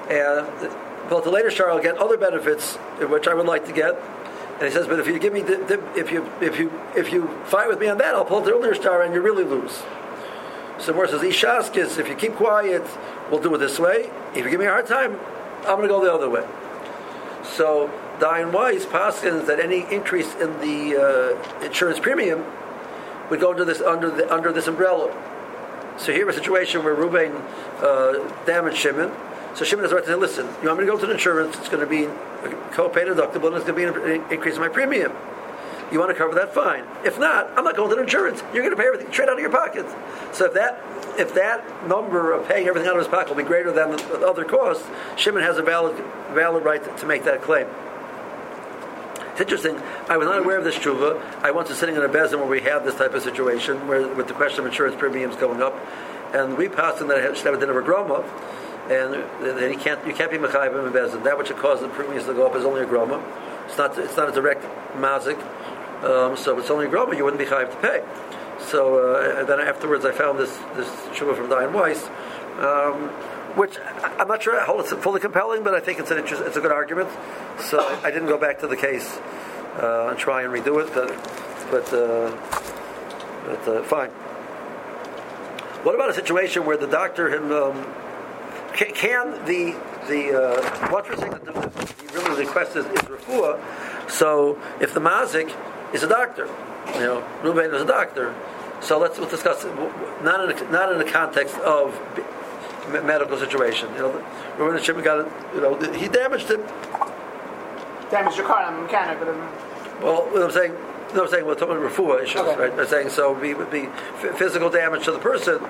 and 0.09 0.47
pull 1.07 1.17
out 1.17 1.23
the 1.23 1.31
later 1.31 1.49
star, 1.49 1.71
I'll 1.71 1.81
get 1.81 1.97
other 1.97 2.17
benefits 2.17 2.75
which 2.75 3.27
I 3.27 3.33
would 3.33 3.47
like 3.47 3.65
to 3.65 3.73
get. 3.73 3.99
And 4.55 4.63
he 4.63 4.69
says, 4.69 4.87
but 4.87 4.99
if 4.99 5.07
you 5.07 5.19
give 5.19 5.33
me, 5.33 5.41
the, 5.41 5.57
the, 5.57 5.99
if 5.99 6.11
you 6.11 6.29
if 6.41 6.59
you 6.59 6.71
if 6.95 7.11
you 7.11 7.27
fight 7.45 7.67
with 7.67 7.79
me 7.79 7.87
on 7.87 7.97
that, 7.97 8.13
I'll 8.13 8.23
pull 8.23 8.37
out 8.37 8.45
the 8.45 8.53
earlier 8.53 8.75
star, 8.75 9.01
and 9.01 9.13
you 9.13 9.21
really 9.21 9.43
lose. 9.43 9.83
So 10.77 10.87
the 10.87 10.91
Gemara 10.93 11.07
says, 11.09 11.21
Ishaskis, 11.21 11.97
if 11.97 12.07
you 12.07 12.15
keep 12.15 12.35
quiet, 12.35 12.83
we'll 13.31 13.41
do 13.41 13.53
it 13.55 13.57
this 13.57 13.79
way. 13.79 14.11
If 14.33 14.43
you 14.45 14.49
give 14.49 14.59
me 14.59 14.65
a 14.65 14.69
hard 14.69 14.87
time, 14.87 15.19
I'm 15.67 15.77
going 15.77 15.89
to 15.89 15.93
go 15.93 16.03
the 16.03 16.13
other 16.13 16.29
way. 16.29 16.45
So 17.43 17.89
Dayan 18.19 18.51
Weiss 18.51 18.85
passes 18.85 19.47
that 19.47 19.59
any 19.59 19.85
increase 19.91 20.33
in 20.35 20.59
the 20.59 21.37
uh, 21.61 21.65
insurance 21.65 21.99
premium 21.99 22.45
would 23.29 23.39
go 23.39 23.51
under 23.51 23.65
this 23.65 23.81
under 23.81 24.09
the, 24.09 24.31
under 24.33 24.51
this 24.51 24.67
umbrella. 24.67 25.11
So 25.97 26.11
here 26.11 26.27
a 26.29 26.33
situation 26.33 26.83
where 26.83 26.93
Ruben 26.93 27.31
uh, 27.79 28.13
damaged 28.45 28.77
Shimon. 28.77 29.11
So 29.55 29.63
Shimon 29.63 29.87
the 29.87 29.95
right 29.95 30.03
to 30.03 30.09
say, 30.09 30.15
listen, 30.15 30.47
you 30.61 30.67
want 30.67 30.79
me 30.79 30.85
to 30.85 30.91
go 30.91 30.99
to 30.99 31.05
the 31.05 31.13
insurance, 31.13 31.57
it's 31.57 31.69
going 31.69 31.79
to 31.79 31.87
be 31.87 32.07
co-pay 32.71 33.05
deductible 33.05 33.47
and 33.47 33.55
it's 33.55 33.65
going 33.65 33.93
to 33.93 33.93
be 33.93 34.13
an 34.13 34.31
increase 34.31 34.55
in 34.55 34.61
my 34.61 34.67
premium. 34.67 35.13
You 35.95 35.99
want 35.99 36.11
to 36.11 36.17
cover 36.17 36.35
that? 36.35 36.53
Fine. 36.53 36.83
If 37.05 37.17
not, 37.17 37.57
I'm 37.57 37.63
not 37.63 37.77
going 37.77 37.89
to 37.89 38.01
insurance. 38.01 38.43
You're 38.53 38.63
going 38.63 38.75
to 38.75 38.81
pay 38.81 38.85
everything 38.85 39.09
straight 39.13 39.29
out 39.29 39.35
of 39.35 39.39
your 39.39 39.49
pockets. 39.49 39.95
So 40.37 40.43
if 40.43 40.53
that 40.55 40.83
if 41.17 41.33
that 41.35 41.87
number 41.87 42.33
of 42.33 42.45
paying 42.49 42.67
everything 42.67 42.89
out 42.89 42.97
of 42.97 42.99
his 42.99 43.07
pocket 43.07 43.29
will 43.29 43.41
be 43.41 43.47
greater 43.47 43.71
than 43.71 43.91
the 43.91 44.27
other 44.27 44.43
costs, 44.43 44.85
Shimon 45.15 45.41
has 45.41 45.57
a 45.57 45.63
valid 45.63 45.95
valid 46.33 46.65
right 46.65 46.83
to, 46.83 46.97
to 46.97 47.05
make 47.05 47.23
that 47.23 47.41
claim. 47.41 47.67
It's 49.31 49.39
interesting. 49.39 49.77
I 50.09 50.17
was 50.17 50.25
not 50.25 50.39
aware 50.39 50.57
of 50.57 50.65
this 50.65 50.75
tshuva. 50.75 51.41
I 51.41 51.51
once 51.51 51.69
was 51.69 51.77
sitting 51.77 51.95
in 51.95 52.01
a 52.01 52.09
bezin 52.09 52.39
where 52.39 52.45
we 52.45 52.59
had 52.59 52.79
this 52.79 52.95
type 52.95 53.13
of 53.13 53.23
situation, 53.23 53.87
where 53.87 54.05
with 54.15 54.27
the 54.27 54.33
question 54.33 54.59
of 54.59 54.65
insurance 54.65 54.97
premiums 54.99 55.37
going 55.37 55.61
up, 55.61 55.79
and 56.33 56.57
we 56.57 56.67
passed 56.67 56.99
in 56.99 57.07
that 57.07 57.19
I 57.19 57.33
should 57.33 57.45
have 57.45 57.55
a 57.55 57.57
dinner 57.57 57.79
of 57.79 57.85
groma, 57.85 58.21
and 58.91 59.13
then 59.41 59.71
you 59.71 59.79
can't 59.79 60.05
you 60.05 60.13
can't 60.13 60.29
be 60.29 60.39
mechayim 60.39 60.87
in 60.87 60.91
bezin. 60.91 61.23
That 61.23 61.37
which 61.37 61.51
caused 61.51 61.83
the 61.83 61.87
premiums 61.87 62.25
to 62.25 62.33
go 62.33 62.45
up 62.45 62.53
is 62.57 62.65
only 62.65 62.81
a 62.81 62.85
groma. 62.85 63.23
It's 63.67 63.77
not 63.77 63.97
it's 63.97 64.17
not 64.17 64.27
a 64.27 64.33
direct 64.33 64.65
mazik. 64.97 65.41
Um, 66.05 66.37
so 66.37 66.59
it's 66.59 66.69
only 66.69 66.85
a 66.85 66.89
groma, 66.89 67.17
you 67.17 67.23
wouldn't 67.23 67.39
be 67.39 67.47
chayiv 67.47 67.71
to 67.71 67.77
pay. 67.77 68.03
So 68.59 68.99
uh, 68.99 69.43
then 69.43 69.59
afterwards, 69.59 70.05
I 70.05 70.11
found 70.11 70.39
this 70.39 70.55
this 70.75 70.87
shuvah 71.17 71.35
from 71.35 71.47
Dayan 71.47 71.73
Weiss, 71.73 72.03
um, 72.59 73.09
which 73.57 73.77
I'm 74.19 74.27
not 74.27 74.43
sure 74.43 74.63
how 74.63 74.79
it's 74.79 74.91
fully 74.93 75.19
compelling, 75.19 75.63
but 75.63 75.73
I 75.73 75.79
think 75.79 75.99
it's 75.99 76.11
an 76.11 76.19
interest, 76.19 76.43
it's 76.45 76.57
a 76.57 76.61
good 76.61 76.71
argument. 76.71 77.09
So 77.59 77.79
I, 77.79 78.07
I 78.07 78.11
didn't 78.11 78.27
go 78.27 78.37
back 78.37 78.59
to 78.59 78.67
the 78.67 78.77
case 78.77 79.17
uh, 79.81 80.07
and 80.09 80.17
try 80.17 80.43
and 80.43 80.53
redo 80.53 80.79
it, 80.85 80.93
but 80.93 81.09
but, 81.71 81.91
uh, 81.93 82.29
but 83.45 83.67
uh, 83.67 83.83
fine. 83.83 84.09
What 85.83 85.95
about 85.95 86.09
a 86.09 86.13
situation 86.13 86.65
where 86.65 86.77
the 86.77 86.87
doctor 86.87 87.29
him 87.29 87.51
um, 87.51 87.85
can, 88.73 88.93
can, 88.93 89.45
the 89.45 89.75
the 90.07 90.39
uh, 90.39 90.89
what 90.89 91.09
we're 91.09 91.17
saying 91.17 91.31
that 91.31 91.45
the, 91.45 91.51
the, 91.51 92.19
really 92.19 92.35
the 92.35 92.47
request 92.47 92.75
is, 92.75 92.85
is 92.85 93.01
refuah. 93.01 93.59
So 94.09 94.59
if 94.79 94.93
the 94.93 94.99
mazik 94.99 95.53
is 95.95 96.03
a 96.03 96.09
doctor, 96.09 96.47
you 96.93 96.99
know, 96.99 97.27
Ruben 97.43 97.73
is 97.73 97.81
a 97.81 97.85
doctor, 97.85 98.35
so 98.81 98.99
let's 98.99 99.17
we'll 99.17 99.29
discuss 99.29 99.63
it. 99.63 99.73
not 100.23 100.49
in 100.49 100.71
not 100.71 100.91
in 100.91 100.97
the 100.97 101.05
context 101.05 101.55
of 101.59 101.99
medical 102.89 103.37
situation. 103.37 103.91
You 103.93 103.99
know, 103.99 104.25
Reuben 104.57 104.81
Shimon 104.81 105.03
got 105.03 105.27
you 105.55 105.61
know 105.61 105.79
he 105.93 106.07
damaged 106.07 106.49
him. 106.49 106.61
Damaged 108.11 108.37
your 108.37 108.45
car. 108.45 108.63
I'm 108.63 108.79
a 108.79 108.81
mechanic, 108.83 109.19
but. 109.19 109.29
I'm... 109.29 109.39
Well, 110.01 110.25
what 110.29 110.43
I'm 110.43 110.51
saying. 110.51 110.73
No, 111.15 111.23
I'm 111.23 111.29
saying 111.29 111.45
we're 111.45 111.55
talking 111.55 111.77
about 111.77 111.91
refuah 111.91 112.23
issues, 112.23 112.41
okay. 112.41 112.59
right? 112.59 112.79
I'm 112.79 112.87
saying 112.87 113.09
so 113.09 113.33
would 113.33 113.41
be 113.41 113.53
would 113.53 113.71
be 113.71 113.87
physical 114.35 114.69
damage 114.69 115.05
to 115.05 115.11
the 115.11 115.19
person. 115.19 115.63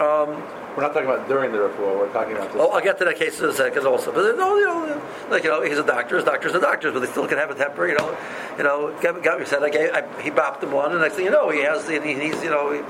Um, 0.00 0.42
We're 0.76 0.82
not 0.82 0.94
talking 0.94 1.08
about 1.08 1.28
during 1.28 1.52
the 1.52 1.58
referral. 1.58 1.98
We're 1.98 2.12
talking 2.12 2.34
about 2.34 2.52
this. 2.52 2.60
Oh, 2.60 2.70
I'll 2.70 2.80
get 2.80 2.96
to 2.98 3.04
that 3.04 3.18
case 3.18 3.38
in 3.40 3.48
a 3.48 3.52
second 3.52 3.86
also. 3.86 4.10
But 4.10 4.36
no, 4.38 4.56
you 4.56 4.64
know, 4.64 5.02
like 5.30 5.44
you 5.44 5.50
know, 5.50 5.62
he's 5.62 5.78
a 5.78 5.84
doctor. 5.84 6.16
His 6.16 6.24
doctor's 6.24 6.54
a 6.54 6.60
doctor, 6.60 6.90
but 6.90 7.00
they 7.00 7.08
still 7.08 7.28
can 7.28 7.36
have 7.36 7.50
a 7.50 7.54
temper. 7.54 7.86
You 7.86 7.96
know, 7.98 8.16
you 8.56 8.64
know. 8.64 8.88
Me 9.38 9.44
said 9.44 9.62
I 9.62 9.66
I, 9.66 10.22
he 10.22 10.30
bopped 10.30 10.62
him 10.62 10.72
one, 10.72 10.92
and 10.92 11.00
next 11.00 11.16
thing 11.16 11.26
you 11.26 11.30
know, 11.30 11.50
he 11.50 11.60
has 11.60 11.86
he, 11.86 11.98
he's 12.00 12.42
you 12.42 12.48
know 12.48 12.72
he 12.72 12.80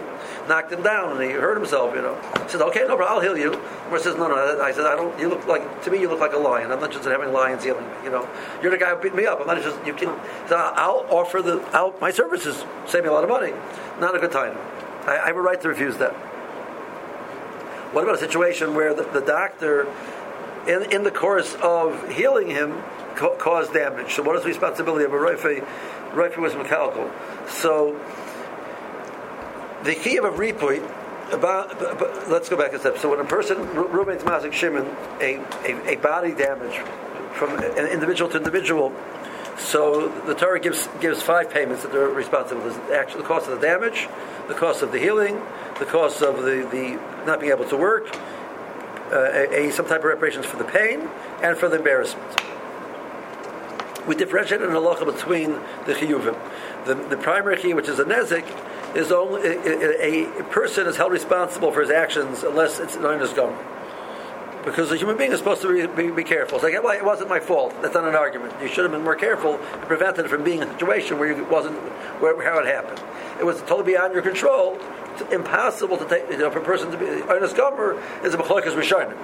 knocked 0.48 0.72
him 0.72 0.82
down 0.82 1.20
and 1.20 1.22
he 1.22 1.30
hurt 1.30 1.56
himself. 1.56 1.94
You 1.96 2.02
know. 2.02 2.14
He 2.44 2.48
said, 2.50 2.62
okay, 2.62 2.80
no 2.86 2.96
problem, 2.96 3.18
I'll 3.18 3.20
heal 3.20 3.36
you. 3.36 3.60
Or 3.90 3.98
says, 3.98 4.16
no, 4.16 4.28
no. 4.28 4.60
I 4.62 4.70
said, 4.72 4.86
I 4.86 4.94
don't. 4.94 5.18
You 5.18 5.28
look 5.28 5.46
like 5.46 5.82
to 5.82 5.90
me, 5.90 6.00
you 6.00 6.08
look 6.08 6.20
like 6.20 6.34
a 6.34 6.38
lion. 6.38 6.70
I'm 6.70 6.78
not 6.78 6.90
interested 6.90 7.12
in 7.12 7.18
having 7.18 7.34
lions 7.34 7.64
healing 7.64 7.84
me. 7.84 7.92
You 8.04 8.10
know, 8.10 8.28
you're 8.62 8.70
the 8.70 8.78
guy 8.78 8.94
who 8.94 9.02
beat 9.02 9.14
me 9.14 9.26
up. 9.26 9.40
I'm 9.40 9.46
not 9.48 9.60
just 9.60 9.84
you 9.84 9.94
can. 9.94 10.16
So 10.48 10.56
I'll 10.56 11.04
offer 11.10 11.42
the 11.42 11.60
I'll, 11.72 11.94
my 12.00 12.12
services. 12.12 12.64
Save 12.86 13.02
me 13.02 13.08
a 13.08 13.12
lot 13.12 13.24
of 13.24 13.30
money. 13.30 13.52
Not 13.98 14.14
a 14.14 14.20
good 14.20 14.30
time. 14.30 14.56
I, 15.06 15.18
I 15.18 15.26
have 15.26 15.36
a 15.36 15.42
right 15.42 15.60
to 15.60 15.68
refuse 15.68 15.96
that. 15.96 16.14
What 17.92 18.04
about 18.04 18.14
a 18.14 18.18
situation 18.18 18.74
where 18.74 18.94
the, 18.94 19.02
the 19.02 19.20
doctor, 19.20 19.86
in, 20.66 20.90
in 20.92 21.02
the 21.02 21.10
course 21.10 21.54
of 21.62 22.10
healing 22.10 22.48
him, 22.48 22.82
ca- 23.16 23.36
caused 23.36 23.74
damage? 23.74 24.14
So, 24.14 24.22
what 24.22 24.34
is 24.36 24.42
the 24.42 24.48
responsibility 24.48 25.04
of 25.04 25.12
a 25.12 25.16
Roife? 25.16 25.66
Roife 26.12 26.38
was 26.38 26.54
mechanical. 26.54 27.10
So, 27.48 28.00
the 29.84 29.94
key 29.94 30.16
of 30.16 30.24
a 30.24 30.30
ripui, 30.30 30.82
about, 31.32 31.78
but, 31.78 31.98
but 31.98 32.30
let's 32.30 32.48
go 32.48 32.56
back 32.56 32.72
a 32.72 32.78
step. 32.78 32.96
So, 32.96 33.10
when 33.10 33.20
a 33.20 33.24
person, 33.24 33.58
Ruben's 33.74 34.22
Mazik 34.22 34.54
Shimon, 34.54 34.86
a, 35.20 35.36
a, 35.66 35.92
a 35.92 35.96
body 35.96 36.32
damage 36.32 36.78
from 37.34 37.58
an 37.58 37.88
individual 37.88 38.30
to 38.30 38.38
individual, 38.38 38.90
so 39.58 40.08
the 40.26 40.34
Torah 40.34 40.60
gives 40.60 40.88
gives 41.00 41.22
five 41.22 41.50
payments 41.50 41.82
that 41.82 41.92
they're 41.92 42.08
responsible. 42.08 42.62
Actually 42.92 43.22
the 43.22 43.28
cost 43.28 43.48
of 43.48 43.60
the 43.60 43.66
damage, 43.66 44.08
the 44.48 44.54
cost 44.54 44.82
of 44.82 44.92
the 44.92 44.98
healing, 44.98 45.40
the 45.78 45.84
cost 45.84 46.22
of 46.22 46.42
the, 46.42 46.66
the 46.70 47.00
not 47.26 47.40
being 47.40 47.52
able 47.52 47.64
to 47.66 47.76
work, 47.76 48.14
uh, 49.12 49.30
a, 49.32 49.68
a, 49.68 49.72
some 49.72 49.86
type 49.86 49.98
of 49.98 50.04
reparations 50.04 50.46
for 50.46 50.56
the 50.56 50.64
pain 50.64 51.08
and 51.42 51.56
for 51.56 51.68
the 51.68 51.76
embarrassment. 51.76 52.40
We 54.06 54.16
differentiate 54.16 54.62
in 54.62 54.70
halacha 54.70 55.04
between 55.04 55.52
the 55.86 55.94
chiyuvim. 55.94 56.36
The, 56.86 56.94
the 56.94 57.16
primary 57.16 57.56
chiyuv, 57.56 57.76
which 57.76 57.88
is 57.88 57.98
a 57.98 58.04
nezik, 58.04 58.46
is 58.96 59.12
only 59.12 59.42
a, 59.46 60.40
a, 60.40 60.44
person 60.44 60.86
is 60.86 60.96
held 60.96 61.12
responsible 61.12 61.72
for 61.72 61.80
his 61.80 61.90
actions 61.90 62.42
unless 62.42 62.80
it's 62.80 62.96
known 62.96 63.20
as 63.20 63.32
gum. 63.32 63.56
Because 64.64 64.92
a 64.92 64.96
human 64.96 65.16
being 65.16 65.32
is 65.32 65.38
supposed 65.38 65.62
to 65.62 65.88
be, 65.88 66.02
be, 66.02 66.10
be 66.10 66.24
careful. 66.24 66.60
Like, 66.62 66.80
well, 66.82 66.96
it 66.96 67.04
wasn't 67.04 67.28
my 67.28 67.40
fault. 67.40 67.74
That's 67.82 67.94
not 67.94 68.04
an 68.04 68.14
argument. 68.14 68.54
You 68.62 68.68
should 68.68 68.84
have 68.84 68.92
been 68.92 69.02
more 69.02 69.16
careful 69.16 69.58
and 69.58 69.82
prevented 69.82 70.26
it 70.26 70.28
from 70.28 70.44
being 70.44 70.62
in 70.62 70.68
a 70.68 70.72
situation 70.72 71.18
where 71.18 71.32
it 71.32 71.50
wasn't 71.50 71.76
where, 72.20 72.40
how 72.42 72.60
it 72.60 72.66
happened. 72.66 73.02
It 73.40 73.44
was 73.44 73.60
totally 73.62 73.92
beyond 73.94 74.12
your 74.12 74.22
control. 74.22 74.78
It's 75.14 75.32
impossible 75.32 75.96
to 75.98 76.04
take, 76.08 76.30
you 76.30 76.38
know, 76.38 76.50
for 76.50 76.60
a 76.60 76.64
person 76.64 76.92
to 76.92 76.96
be 76.96 77.06
earnest 77.06 77.56
gomer 77.56 78.00
is 78.22 78.34
a 78.34 78.38
machlokas 78.38 78.74
rishonim. 78.74 79.18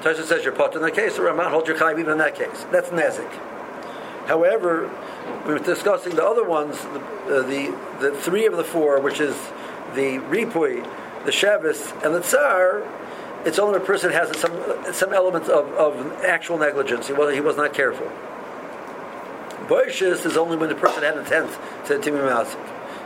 Tosha 0.00 0.24
says 0.24 0.44
you're 0.44 0.52
put 0.54 0.74
in 0.74 0.82
the 0.82 0.90
case, 0.90 1.18
or 1.18 1.22
Ramban 1.22 1.50
holds 1.50 1.68
your 1.68 1.76
chayim 1.76 1.98
even 1.98 2.12
in 2.12 2.18
that 2.18 2.36
case. 2.36 2.64
That's 2.70 2.88
nezik. 2.90 3.30
However, 4.26 4.90
we 5.46 5.52
were 5.52 5.58
discussing 5.58 6.16
the 6.16 6.24
other 6.24 6.44
ones, 6.44 6.80
the, 6.80 7.00
uh, 7.00 7.42
the, 7.42 7.76
the 8.00 8.10
three 8.16 8.46
of 8.46 8.56
the 8.56 8.64
four, 8.64 9.00
which 9.00 9.20
is 9.20 9.36
the 9.94 10.18
ripui, 10.28 10.82
the 11.24 11.30
shevis, 11.30 11.92
and 12.04 12.14
the 12.14 12.20
tsar. 12.20 12.82
It's 13.46 13.60
only 13.60 13.74
when 13.74 13.82
a 13.82 13.84
person 13.84 14.10
has 14.10 14.36
some 14.40 14.92
some 14.92 15.12
elements 15.12 15.48
of, 15.48 15.72
of 15.74 16.24
actual 16.24 16.58
negligence. 16.58 17.06
He 17.06 17.12
was 17.12 17.32
he 17.32 17.40
was 17.40 17.56
not 17.56 17.72
careful. 17.72 18.10
Boishis 19.68 20.26
is 20.26 20.36
only 20.36 20.56
when 20.56 20.68
the 20.68 20.74
person 20.74 21.04
had 21.04 21.16
intent 21.16 21.50
to 21.86 21.98
be 21.98 22.10
masik. 22.10 22.58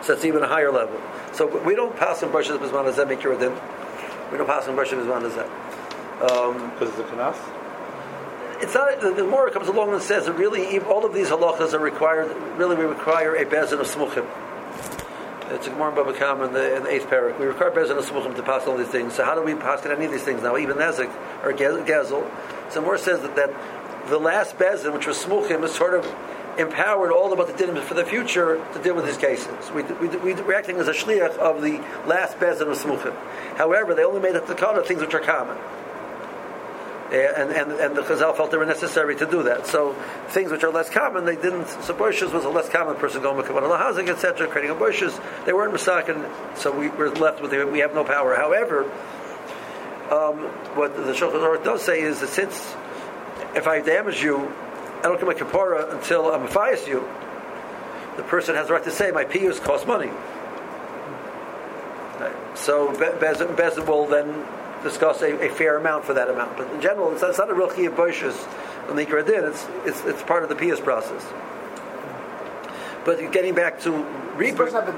So 0.02 0.14
that's 0.14 0.24
even 0.24 0.42
a 0.42 0.48
higher 0.48 0.72
level. 0.72 0.98
So 1.32 1.62
we 1.62 1.74
don't 1.74 1.94
pass 1.94 2.22
on 2.22 2.30
brushes 2.30 2.56
bisman 2.56 2.86
as 2.86 2.96
make 3.06 3.22
your 3.22 3.38
din. 3.38 3.52
We 4.32 4.38
don't 4.38 4.46
pass 4.46 4.66
on 4.66 4.76
brushes 4.76 5.04
bisman 5.04 5.24
as 5.26 5.36
um, 6.32 6.70
because 6.70 6.88
it's 6.88 7.00
a 7.00 7.12
kanas. 7.12 7.36
It's 8.62 8.74
not. 8.74 8.98
The, 9.02 9.12
the 9.12 9.24
more 9.24 9.50
comes 9.50 9.68
along 9.68 9.92
and 9.92 10.02
says 10.02 10.24
that 10.24 10.32
really 10.32 10.78
all 10.80 11.04
of 11.04 11.12
these 11.12 11.28
halachas 11.28 11.74
are 11.74 11.78
required. 11.78 12.34
Really, 12.56 12.76
we 12.76 12.84
require 12.84 13.34
a 13.34 13.44
bezin 13.44 13.78
of 13.78 13.86
smuchim. 13.86 14.26
It's 15.50 15.66
a 15.66 15.72
more 15.72 15.90
Baba 15.90 16.12
Kam 16.12 16.42
in 16.42 16.52
the, 16.52 16.76
in 16.76 16.84
the 16.84 16.90
eighth 16.90 17.08
parak. 17.08 17.38
We 17.40 17.46
require 17.46 17.72
bezin 17.72 17.98
of 17.98 18.08
smuchim 18.08 18.36
to 18.36 18.42
pass 18.42 18.68
all 18.68 18.76
these 18.76 18.86
things. 18.86 19.14
So 19.14 19.24
how 19.24 19.34
do 19.34 19.42
we 19.42 19.54
pass 19.54 19.84
any 19.84 20.04
of 20.04 20.12
these 20.12 20.22
things 20.22 20.42
now? 20.42 20.56
Even 20.56 20.76
nezik 20.76 21.12
or 21.42 21.52
gezel. 21.52 22.30
So 22.70 22.80
more 22.80 22.96
says 22.96 23.20
that, 23.22 23.34
that 23.34 24.08
the 24.08 24.18
last 24.18 24.56
bezin, 24.58 24.92
which 24.92 25.08
was 25.08 25.16
smuchim, 25.18 25.64
is 25.64 25.74
sort 25.74 25.94
of 25.94 26.06
empowered 26.56 27.10
all 27.10 27.32
about 27.32 27.48
the 27.48 27.52
dinim 27.52 27.82
for 27.82 27.94
the 27.94 28.04
future 28.04 28.64
to 28.74 28.82
deal 28.82 28.94
with 28.94 29.06
these 29.06 29.16
cases. 29.16 29.70
We, 29.72 29.82
we, 29.82 30.08
we, 30.18 30.34
we're 30.34 30.54
acting 30.54 30.76
as 30.76 30.86
a 30.86 30.92
shliach 30.92 31.36
of 31.38 31.62
the 31.62 31.78
last 32.06 32.38
bezin 32.38 32.70
of 32.70 32.78
smuchim. 32.78 33.16
However, 33.56 33.94
they 33.94 34.04
only 34.04 34.20
made 34.20 34.34
the 34.34 34.54
kind 34.54 34.80
things 34.86 35.00
which 35.00 35.14
are 35.14 35.20
common. 35.20 35.58
And, 37.10 37.50
and, 37.50 37.72
and 37.72 37.96
the 37.96 38.02
Chazal 38.02 38.36
felt 38.36 38.52
they 38.52 38.56
were 38.56 38.64
necessary 38.64 39.16
to 39.16 39.26
do 39.26 39.42
that. 39.42 39.66
So 39.66 39.94
things 40.28 40.52
which 40.52 40.62
are 40.62 40.70
less 40.70 40.88
common, 40.88 41.24
they 41.24 41.34
didn't. 41.34 41.66
So 41.82 41.92
bushes 41.92 42.32
was 42.32 42.44
a 42.44 42.48
less 42.48 42.68
common 42.68 42.96
person 42.96 43.20
going 43.22 43.36
with 43.36 43.46
Kavan 43.46 44.08
etc., 44.08 44.46
creating 44.46 44.70
a 44.70 44.74
bushes. 44.74 45.18
They 45.44 45.52
weren't 45.52 45.74
Masakin, 45.74 46.28
so 46.56 46.70
we 46.70 46.88
were 46.88 47.10
left 47.10 47.42
with 47.42 47.52
it. 47.52 47.70
We 47.70 47.80
have 47.80 47.94
no 47.94 48.04
power. 48.04 48.36
However, 48.36 48.84
um, 50.10 50.38
what 50.76 50.94
the 50.94 51.12
Shulchan 51.12 51.40
Aruch 51.40 51.64
does 51.64 51.82
say 51.82 52.00
is 52.00 52.20
that 52.20 52.28
since 52.28 52.74
if 53.54 53.66
I 53.66 53.80
damage 53.80 54.22
you, 54.22 54.38
I 54.98 55.02
don't 55.02 55.18
get 55.18 55.26
my 55.26 55.34
kapara 55.34 55.92
until 55.92 56.30
I'm 56.30 56.46
mafias 56.46 56.86
you. 56.86 57.08
The 58.16 58.22
person 58.22 58.54
has 58.54 58.68
the 58.68 58.74
right 58.74 58.84
to 58.84 58.90
say 58.90 59.10
my 59.10 59.24
piyus 59.24 59.60
cost 59.60 59.86
money. 59.86 60.10
So 62.54 62.92
Bezin 62.92 63.86
will 63.86 64.06
then 64.06 64.46
discuss 64.82 65.22
a, 65.22 65.46
a, 65.46 65.48
fair 65.48 65.76
amount 65.76 66.04
for 66.04 66.14
that 66.14 66.28
amount. 66.28 66.56
But 66.56 66.70
in 66.72 66.80
general, 66.80 67.12
it's, 67.12 67.22
it's 67.22 67.38
not 67.38 67.50
a 67.50 67.54
real 67.54 67.68
chiyuv 67.68 67.96
boishes 67.96 68.36
on 68.88 68.96
the 68.96 69.04
din. 69.04 69.44
It's, 69.44 69.66
it's 69.84 70.04
it's 70.04 70.22
part 70.22 70.42
of 70.42 70.48
the 70.48 70.54
piyus 70.54 70.82
process. 70.82 71.24
But 73.04 73.32
getting 73.32 73.54
back 73.54 73.80
to. 73.80 73.90
Does 74.38 74.72
have 74.72 74.88
a 74.88 74.92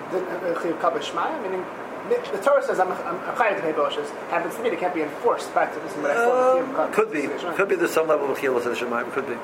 chiyuv 0.55 1.43
Meaning, 1.43 1.65
the 2.09 2.39
Torah 2.39 2.63
says 2.63 2.81
I'm 2.81 2.89
chayav 2.89 3.57
to 3.57 3.63
pay 3.63 3.73
boishes. 3.73 4.09
Happens 4.29 4.55
to 4.57 4.63
me, 4.63 4.71
it 4.71 4.79
can't 4.79 4.95
be 4.95 5.03
enforced 5.03 5.53
back 5.55 5.73
to 5.75 5.81
this. 5.81 5.93
Uh, 5.97 6.91
could 6.93 7.13
be. 7.13 7.29
Could 7.57 7.69
be. 7.69 7.77
There's 7.77 7.93
some 7.93 8.09
level 8.09 8.31
of 8.31 8.39
chiyuv 8.39 8.63
the. 8.63 9.11
Could 9.13 9.27
be. 9.27 9.37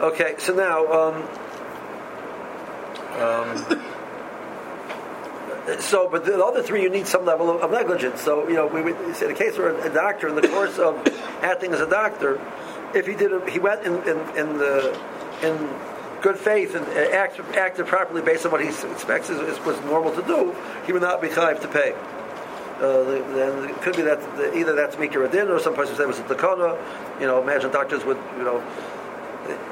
Okay, 0.00 0.34
so 0.38 0.54
now. 0.54 0.86
Um, 0.92 1.28
um, 3.18 3.84
so, 5.78 6.08
but 6.08 6.24
the 6.24 6.42
other 6.42 6.62
three, 6.62 6.82
you 6.82 6.90
need 6.90 7.06
some 7.06 7.24
level 7.24 7.50
of, 7.50 7.62
of 7.62 7.70
negligence. 7.70 8.20
So, 8.20 8.48
you 8.48 8.54
know, 8.54 8.66
we 8.66 8.82
would 8.82 9.16
say 9.16 9.26
the 9.26 9.34
case 9.34 9.58
where 9.58 9.76
a 9.78 9.92
doctor, 9.92 10.28
in 10.28 10.34
the 10.34 10.46
course 10.48 10.78
of 10.78 11.06
acting 11.42 11.72
as 11.72 11.80
a 11.80 11.88
doctor, 11.88 12.40
if 12.94 13.06
he 13.06 13.14
did, 13.14 13.32
a, 13.32 13.50
he 13.50 13.58
went 13.58 13.84
in, 13.84 13.94
in, 14.08 14.18
in 14.36 14.58
the 14.58 14.98
in 15.42 15.68
good 16.20 16.36
faith 16.36 16.74
and 16.74 16.86
act, 16.88 17.38
acted 17.56 17.86
properly 17.86 18.22
based 18.22 18.44
on 18.44 18.52
what 18.52 18.60
he 18.60 18.68
expects 18.68 19.30
is, 19.30 19.38
is, 19.40 19.64
was 19.64 19.80
normal 19.82 20.12
to 20.14 20.22
do, 20.22 20.54
he 20.84 20.92
would 20.92 21.02
not 21.02 21.20
be 21.20 21.28
chayiv 21.28 21.60
to 21.60 21.68
pay. 21.68 21.94
Uh, 22.78 23.02
then 23.34 23.68
it 23.68 23.82
could 23.82 23.96
be 23.96 24.02
that 24.02 24.20
the, 24.36 24.56
either 24.56 24.74
that's 24.74 24.94
adin 24.96 25.48
or 25.48 25.58
some 25.58 25.74
person 25.74 25.96
say 25.96 26.04
it 26.04 26.06
was 26.06 26.18
a 26.20 26.22
takana. 26.22 26.78
You 27.20 27.26
know, 27.26 27.42
imagine 27.42 27.72
doctors 27.72 28.04
would 28.04 28.18
you 28.36 28.44
know 28.44 28.62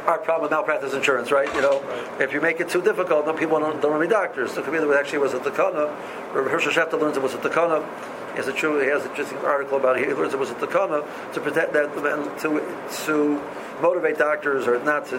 our 0.06 0.18
problem 0.18 0.42
with 0.42 0.50
malpractice 0.50 0.95
insurance, 0.95 1.30
right? 1.30 1.52
You 1.54 1.62
know, 1.62 1.80
right. 1.83 2.21
if 2.21 2.33
you 2.33 2.40
make 2.40 2.61
it 2.61 2.68
too 2.68 2.83
difficult, 2.83 3.26
then 3.26 3.37
people 3.37 3.59
don't, 3.59 3.80
don't 3.80 3.92
want 3.92 4.02
to 4.02 4.09
be 4.09 4.12
doctors. 4.12 4.52
So 4.52 4.61
it 4.61 4.64
could 4.64 4.75
it 4.75 4.97
actually 4.97 5.18
was 5.18 5.35
a 5.35 5.40
takana. 5.40 5.90
Or 6.35 6.49
Hershel 6.49 6.73
Schachter 6.73 7.00
learns 7.00 7.16
it 7.16 7.23
was 7.23 7.35
a 7.35 7.38
takana. 7.38 7.85
He 8.33 8.37
has 8.37 8.49
a 8.49 8.52
true. 8.52 8.80
He 8.80 8.88
has 8.88 9.02
an 9.04 9.11
interesting 9.11 9.38
article 9.38 9.78
about 9.78 9.99
it. 9.99 10.06
He 10.06 10.14
learns 10.14 10.35
it 10.35 10.38
was 10.38 10.50
a 10.50 10.54
takana 10.54 11.04
to 11.33 11.40
protect 11.40 11.73
that 11.73 11.95
to 11.95 13.06
to 13.06 13.42
motivate 13.80 14.18
doctors 14.18 14.66
or 14.66 14.83
not 14.85 15.06
to 15.06 15.16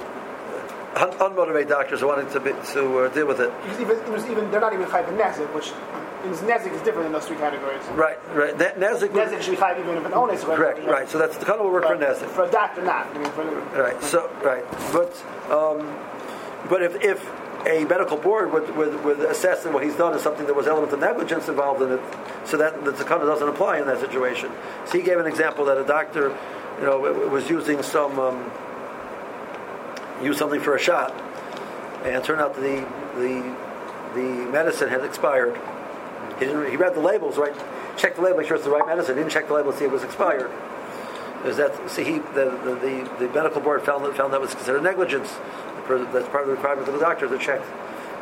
un- 0.95 1.11
unmotivated 1.11 1.69
doctors 1.69 2.01
are 2.01 2.07
wanting 2.07 2.29
to 2.31 2.39
be, 2.39 2.51
to 2.73 2.99
uh, 2.99 3.07
deal 3.09 3.27
with 3.27 3.39
it. 3.39 3.51
Because 3.63 3.79
even, 3.79 3.97
it 3.97 4.09
was 4.09 4.25
even 4.27 4.49
they're 4.51 4.61
not 4.61 4.73
even 4.73 4.85
chayv 4.85 5.05
nezik, 5.17 5.53
which 5.53 5.71
is 6.31 6.39
nezik 6.41 6.73
is 6.73 6.81
different 6.81 7.07
in 7.07 7.11
those 7.13 7.25
three 7.25 7.37
categories. 7.37 7.83
Right, 7.91 8.17
right. 8.35 8.57
Ne- 8.57 8.73
nezik, 8.77 9.09
nezik 9.09 9.41
should 9.41 9.57
be 9.57 9.81
even 9.81 9.97
if 9.97 10.05
an 10.05 10.13
own 10.13 10.31
is 10.31 10.43
correct. 10.43 10.85
Right. 10.85 11.09
So 11.09 11.17
that's 11.17 11.37
the 11.37 11.45
kind 11.45 11.59
of 11.59 11.71
work 11.71 11.83
but 11.83 11.97
for 11.97 12.05
nezik. 12.05 12.29
For 12.29 12.45
a 12.45 12.51
doctor, 12.51 12.83
not. 12.83 13.07
I 13.07 13.17
mean, 13.17 13.31
for, 13.31 13.43
right. 13.81 14.01
So 14.03 14.29
right, 14.43 14.63
but 14.91 15.11
um, 15.51 15.95
but 16.69 16.81
if 16.81 16.95
if 17.03 17.29
a 17.65 17.83
medical 17.85 18.17
board 18.17 18.53
would, 18.53 18.75
would, 18.77 19.03
would 19.03 19.19
assess 19.19 19.63
that 19.63 19.73
what 19.73 19.83
he's 19.83 19.95
done 19.95 20.13
is 20.13 20.21
something 20.21 20.45
that 20.45 20.55
was 20.55 20.67
element 20.67 20.93
of 20.93 20.99
negligence 20.99 21.47
involved 21.49 21.81
in 21.81 21.91
it, 21.91 22.01
so 22.45 22.55
that 22.57 22.85
the 22.85 22.91
takana 22.91 23.25
doesn't 23.25 23.49
apply 23.49 23.79
in 23.79 23.87
that 23.87 23.99
situation. 23.99 24.51
So 24.85 24.97
he 24.97 25.03
gave 25.03 25.19
an 25.19 25.25
example 25.25 25.65
that 25.65 25.77
a 25.77 25.83
doctor, 25.83 26.37
you 26.79 26.85
know, 26.85 26.99
was 27.29 27.49
using 27.49 27.81
some. 27.83 28.19
Um, 28.19 28.51
use 30.21 30.37
something 30.37 30.59
for 30.59 30.75
a 30.75 30.79
shot, 30.79 31.11
and 32.03 32.15
it 32.15 32.23
turned 32.23 32.41
out 32.41 32.55
the 32.55 32.85
the 33.15 33.55
the 34.15 34.51
medicine 34.51 34.89
had 34.89 35.03
expired. 35.03 35.59
He, 36.39 36.45
didn't, 36.45 36.69
he 36.69 36.77
read 36.77 36.93
the 36.93 36.99
labels, 36.99 37.37
right? 37.37 37.53
Checked 37.97 38.17
the 38.17 38.21
label, 38.21 38.37
make 38.37 38.47
sure 38.47 38.55
it's 38.55 38.65
the 38.65 38.71
right 38.71 38.85
medicine. 38.85 39.15
Didn't 39.15 39.31
check 39.31 39.47
the 39.47 39.53
label 39.53 39.71
to 39.71 39.77
see 39.77 39.85
it 39.85 39.91
was 39.91 40.03
expired. 40.03 40.51
Is 41.45 41.57
that 41.57 41.89
see 41.89 42.03
he 42.03 42.17
the, 42.19 42.57
the, 42.63 42.75
the, 42.75 43.25
the, 43.27 43.33
medical 43.33 43.61
board 43.61 43.83
found 43.83 44.03
that 44.05 44.15
found 44.15 44.33
that 44.33 44.41
was 44.41 44.53
considered 44.53 44.83
negligence. 44.83 45.29
That's 45.87 46.27
part 46.27 46.43
of 46.43 46.47
the 46.47 46.55
requirement 46.55 46.87
of 46.87 46.93
the 46.93 46.99
doctor 46.99 47.29
to 47.29 47.37
check 47.37 47.61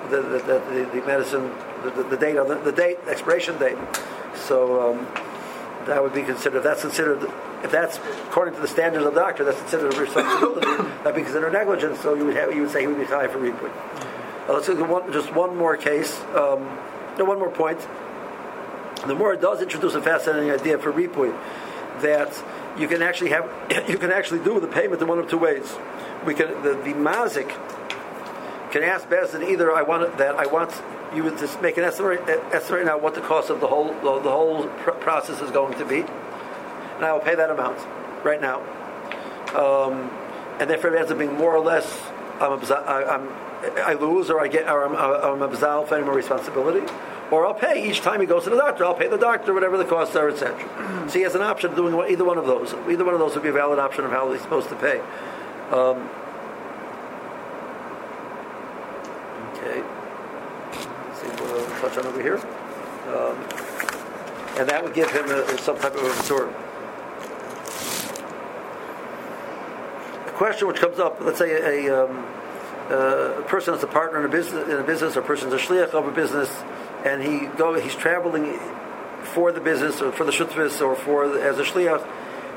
the 0.09 0.21
the, 0.21 0.39
the, 0.39 0.89
the 0.93 1.07
medicine 1.07 1.51
the, 1.83 2.03
the, 2.03 2.17
date 2.17 2.37
on 2.37 2.47
the, 2.63 2.71
date 2.71 2.99
expiration 3.07 3.57
date. 3.57 3.77
So. 4.35 4.91
Um, 4.91 5.07
that 5.85 6.01
would 6.01 6.13
be 6.13 6.23
considered. 6.23 6.61
That's 6.61 6.81
considered. 6.81 7.23
If 7.63 7.71
that's 7.71 7.97
according 8.27 8.55
to 8.55 8.61
the 8.61 8.67
standards 8.67 9.05
of 9.05 9.13
the 9.13 9.19
doctor, 9.19 9.43
that's 9.43 9.59
considered 9.59 9.93
a 9.93 9.99
responsibility. 9.99 10.65
that'd 11.03 11.15
be 11.15 11.21
considered 11.21 11.53
negligence. 11.53 11.99
So 12.01 12.15
you 12.15 12.25
would 12.25 12.35
have, 12.35 12.53
you 12.53 12.61
would 12.61 12.71
say 12.71 12.81
he 12.81 12.87
would 12.87 12.99
be 12.99 13.05
high 13.05 13.27
for 13.27 13.39
ripui. 13.39 13.71
Uh, 14.47 14.53
let's 14.53 14.67
look 14.67 14.79
at 14.79 14.89
one, 14.89 15.11
just 15.11 15.33
one 15.33 15.55
more 15.55 15.77
case. 15.77 16.19
Um, 16.35 16.67
no, 17.17 17.25
one 17.25 17.39
more 17.39 17.49
point. 17.49 17.79
The 19.07 19.15
more 19.15 19.33
it 19.33 19.41
does 19.41 19.61
introduce 19.61 19.93
a 19.93 20.01
fascinating 20.01 20.51
idea 20.51 20.77
for 20.77 20.91
ripui 20.91 21.31
that 22.01 22.43
you 22.77 22.87
can 22.87 23.01
actually 23.01 23.29
have 23.31 23.49
you 23.89 23.97
can 23.97 24.11
actually 24.11 24.43
do 24.43 24.59
the 24.59 24.67
payment 24.67 25.01
in 25.01 25.07
one 25.07 25.19
of 25.19 25.29
two 25.29 25.37
ways. 25.37 25.75
We 26.25 26.33
can 26.33 26.47
the, 26.63 26.71
the 26.73 26.93
mazik 26.93 27.49
can 28.71 28.83
ask 28.83 29.07
Bezin 29.07 29.49
either 29.49 29.71
I 29.71 29.83
want 29.83 30.17
that 30.17 30.35
I 30.35 30.47
want 30.47 30.71
you 31.13 31.23
would 31.23 31.37
just 31.37 31.61
make 31.61 31.77
an 31.77 31.83
estimate, 31.83 32.21
estimate 32.51 32.85
now 32.85 32.97
what 32.97 33.15
the 33.15 33.21
cost 33.21 33.49
of 33.49 33.61
the 33.61 33.67
whole 33.67 33.93
the, 33.93 34.19
the 34.19 34.31
whole 34.31 34.67
pr- 34.67 34.91
process 34.91 35.41
is 35.41 35.51
going 35.51 35.77
to 35.77 35.85
be, 35.85 35.99
and 35.99 37.05
I 37.05 37.13
will 37.13 37.21
pay 37.21 37.35
that 37.35 37.49
amount 37.49 37.79
right 38.25 38.41
now. 38.41 38.59
Um, 39.55 40.11
and 40.59 40.69
if 40.71 40.83
it 40.83 40.93
ends 40.93 41.11
up 41.11 41.17
being 41.17 41.35
more 41.35 41.55
or 41.55 41.63
less, 41.63 42.01
I'm, 42.39 42.59
I'm, 42.59 43.29
I 43.77 43.93
lose 43.93 44.29
or 44.29 44.41
I 44.41 44.47
get 44.47 44.67
or 44.67 44.85
I'm, 44.85 44.95
I'm 44.95 45.41
absolved 45.41 45.91
of 45.91 45.97
any 45.97 46.05
more 46.05 46.15
responsibility, 46.15 46.85
or 47.31 47.45
I'll 47.45 47.53
pay 47.53 47.89
each 47.89 48.01
time 48.01 48.21
he 48.21 48.27
goes 48.27 48.43
to 48.43 48.49
the 48.49 48.57
doctor. 48.57 48.85
I'll 48.85 48.93
pay 48.93 49.07
the 49.07 49.17
doctor 49.17 49.53
whatever 49.53 49.77
the 49.77 49.85
costs 49.85 50.15
are, 50.15 50.29
etc. 50.29 51.07
so 51.07 51.13
he 51.13 51.21
has 51.21 51.35
an 51.35 51.41
option 51.41 51.71
of 51.71 51.75
doing 51.75 51.95
either 52.09 52.23
one 52.23 52.37
of 52.37 52.45
those. 52.45 52.73
Either 52.89 53.03
one 53.03 53.13
of 53.13 53.19
those 53.19 53.33
would 53.33 53.43
be 53.43 53.49
a 53.49 53.53
valid 53.53 53.79
option 53.79 54.05
of 54.05 54.11
how 54.11 54.31
he's 54.31 54.41
supposed 54.41 54.69
to 54.69 54.75
pay. 54.75 54.99
Um, 55.71 56.09
okay. 59.53 59.81
Let's 61.09 61.21
see 61.21 61.27
what 61.27 61.59
I'll 61.59 61.81
touch 61.81 61.97
on 61.97 62.05
over 62.05 62.21
here. 62.21 62.37
Um, 63.07 63.65
and 64.57 64.69
that 64.69 64.83
would 64.83 64.93
give 64.93 65.09
him 65.11 65.29
a, 65.29 65.57
some 65.57 65.77
type 65.77 65.95
of 65.95 66.03
a 66.03 66.13
sort. 66.23 66.49
A 70.27 70.31
question 70.31 70.67
which 70.67 70.77
comes 70.77 70.99
up, 70.99 71.19
let's 71.21 71.39
say 71.39 71.87
a, 71.87 72.05
um, 72.05 72.25
a 72.89 73.43
person 73.47 73.73
that's 73.73 73.83
a 73.83 73.87
partner 73.87 74.19
in 74.19 74.25
a 74.25 74.29
business, 74.29 74.67
in 74.69 74.77
a 74.77 74.83
business, 74.83 75.17
or 75.17 75.21
a 75.21 75.23
person's 75.23 75.53
a 75.53 75.57
shliach 75.57 75.89
of 75.89 76.07
a 76.07 76.11
business, 76.11 76.49
and 77.05 77.21
he 77.21 77.45
go, 77.57 77.79
he's 77.79 77.95
traveling 77.95 78.59
for 79.23 79.51
the 79.51 79.61
business 79.61 80.01
or 80.01 80.11
for 80.11 80.25
the 80.25 80.31
shutvis 80.31 80.81
or 80.81 80.95
for 80.95 81.29
the, 81.29 81.41
as 81.41 81.59
a 81.59 81.63
shliach, 81.63 82.05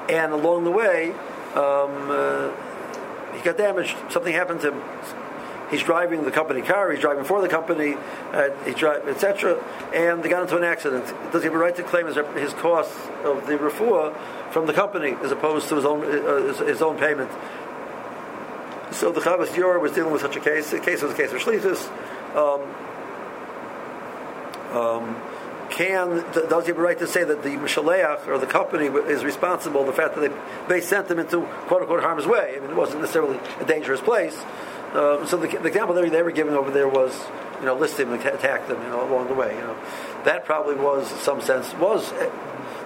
and 0.09 0.33
along 0.33 0.65
the 0.65 0.71
way, 0.71 1.11
um, 1.55 2.11
uh, 2.11 2.51
he 3.35 3.43
got 3.43 3.59
damaged. 3.59 3.95
Something 4.11 4.33
happened 4.33 4.63
to 4.63 4.73
him. 4.73 4.83
He's 5.71 5.83
driving 5.83 6.25
the 6.25 6.31
company 6.31 6.63
car. 6.63 6.91
He's 6.91 7.01
driving 7.01 7.25
for 7.25 7.43
the 7.43 7.49
company, 7.49 7.95
uh, 8.33 8.49
he 8.65 8.73
drive, 8.73 9.07
etc. 9.07 9.63
And 9.95 10.23
they 10.23 10.31
got 10.31 10.43
into 10.43 10.57
an 10.57 10.65
accident. 10.65 11.05
Does 11.31 11.43
he 11.43 11.49
have 11.49 11.55
a 11.55 11.59
right 11.59 11.77
to 11.77 11.83
claim 11.83 12.07
his, 12.07 12.17
his 12.37 12.55
costs 12.55 12.97
of 13.23 13.47
the 13.47 13.59
refuah 13.59 14.17
from 14.51 14.67
the 14.67 14.73
company 14.73 15.15
as 15.23 15.31
opposed 15.31 15.69
to 15.69 15.77
his 15.77 15.85
own 15.85 16.05
uh, 16.05 16.47
his, 16.47 16.59
his, 16.59 16.83
own 16.83 16.97
payment? 16.97 17.31
So 18.93 19.13
the 19.13 19.21
Chavas 19.21 19.49
Yair 19.49 19.79
was 19.79 19.93
dealing 19.93 20.13
with 20.13 20.23
such 20.23 20.37
a 20.37 20.41
case. 20.41 20.71
The 20.71 20.81
case 20.81 21.03
was 21.03 21.13
a 21.13 21.17
case 21.17 21.33
of 21.33 21.43
shlichus. 21.43 21.87
Um, 22.35 22.63
um, 24.73 25.17
can 25.71 26.25
does 26.33 26.65
he 26.65 26.71
have 26.71 26.79
a 26.79 26.83
right 26.83 26.99
to 26.99 27.07
say 27.07 27.25
that 27.25 27.43
the 27.43 27.51
mishaleach 27.51 28.27
or 28.27 28.39
the 28.39 28.47
company 28.47 28.87
is 28.87 29.25
responsible 29.25 29.85
the 29.85 29.93
fact 29.93 30.15
that 30.15 30.21
they 30.21 30.77
they 30.77 30.81
sent 30.81 31.09
them 31.09 31.19
into 31.19 31.43
quote 31.67 31.83
unquote 31.83 32.03
harm's 32.03 32.27
way? 32.27 32.55
I 32.57 32.61
mean, 32.61 32.71
it 32.71 32.77
wasn't 32.77 33.01
necessarily 33.01 33.39
a 33.61 33.65
dangerous 33.65 34.01
place. 34.01 34.37
Um, 34.95 35.27
so 35.27 35.37
the, 35.37 35.49
the, 35.49 35.67
example 35.67 35.95
they, 35.95 36.09
they 36.09 36.23
were 36.23 36.31
giving 36.31 36.55
over 36.55 36.71
there 36.71 36.89
was, 36.89 37.15
you 37.61 37.67
know, 37.67 37.75
list 37.75 37.99
them 37.99 38.11
and 38.11 38.25
attack 38.25 38.69
them, 38.69 38.83
you 38.83 38.89
know, 38.89 39.07
along 39.07 39.29
the 39.29 39.35
way. 39.35 39.55
You 39.55 39.61
know, 39.61 39.77
that 40.25 40.47
probably 40.47 40.77
was, 40.77 41.13
in 41.13 41.19
some 41.19 41.43
sense, 41.43 41.75
was 41.75 42.11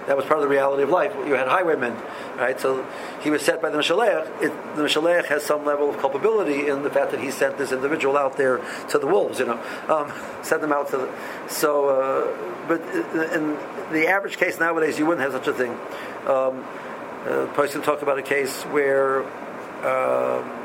that 0.07 0.17
was 0.17 0.25
part 0.25 0.39
of 0.39 0.43
the 0.43 0.49
reality 0.49 0.83
of 0.83 0.89
life. 0.89 1.13
You 1.25 1.33
had 1.33 1.47
highwaymen, 1.47 1.95
right? 2.37 2.59
So 2.59 2.85
he 3.21 3.29
was 3.29 3.41
set 3.41 3.61
by 3.61 3.69
the 3.69 3.77
Mishalech. 3.77 4.39
The 4.75 4.83
Mishalech 4.83 5.25
has 5.25 5.43
some 5.43 5.65
level 5.65 5.89
of 5.89 5.97
culpability 5.99 6.67
in 6.67 6.83
the 6.83 6.89
fact 6.89 7.11
that 7.11 7.21
he 7.21 7.31
sent 7.31 7.57
this 7.57 7.71
individual 7.71 8.17
out 8.17 8.35
there 8.35 8.61
to 8.89 8.99
the 8.99 9.07
wolves, 9.07 9.39
you 9.39 9.45
know, 9.45 9.61
um, 9.87 10.11
sent 10.43 10.61
them 10.61 10.73
out 10.73 10.89
to 10.89 10.97
the. 10.97 11.09
So, 11.47 11.89
uh, 11.89 12.67
but 12.67 12.81
in 13.33 13.57
the 13.91 14.07
average 14.07 14.37
case 14.37 14.59
nowadays, 14.59 14.99
you 14.99 15.05
wouldn't 15.05 15.23
have 15.31 15.43
such 15.43 15.47
a 15.47 15.53
thing. 15.53 15.71
Um, 16.27 16.65
uh, 17.25 17.45
person 17.53 17.81
talk 17.81 18.01
about 18.01 18.17
a 18.17 18.23
case 18.23 18.63
where. 18.63 19.23
Um, 19.83 20.59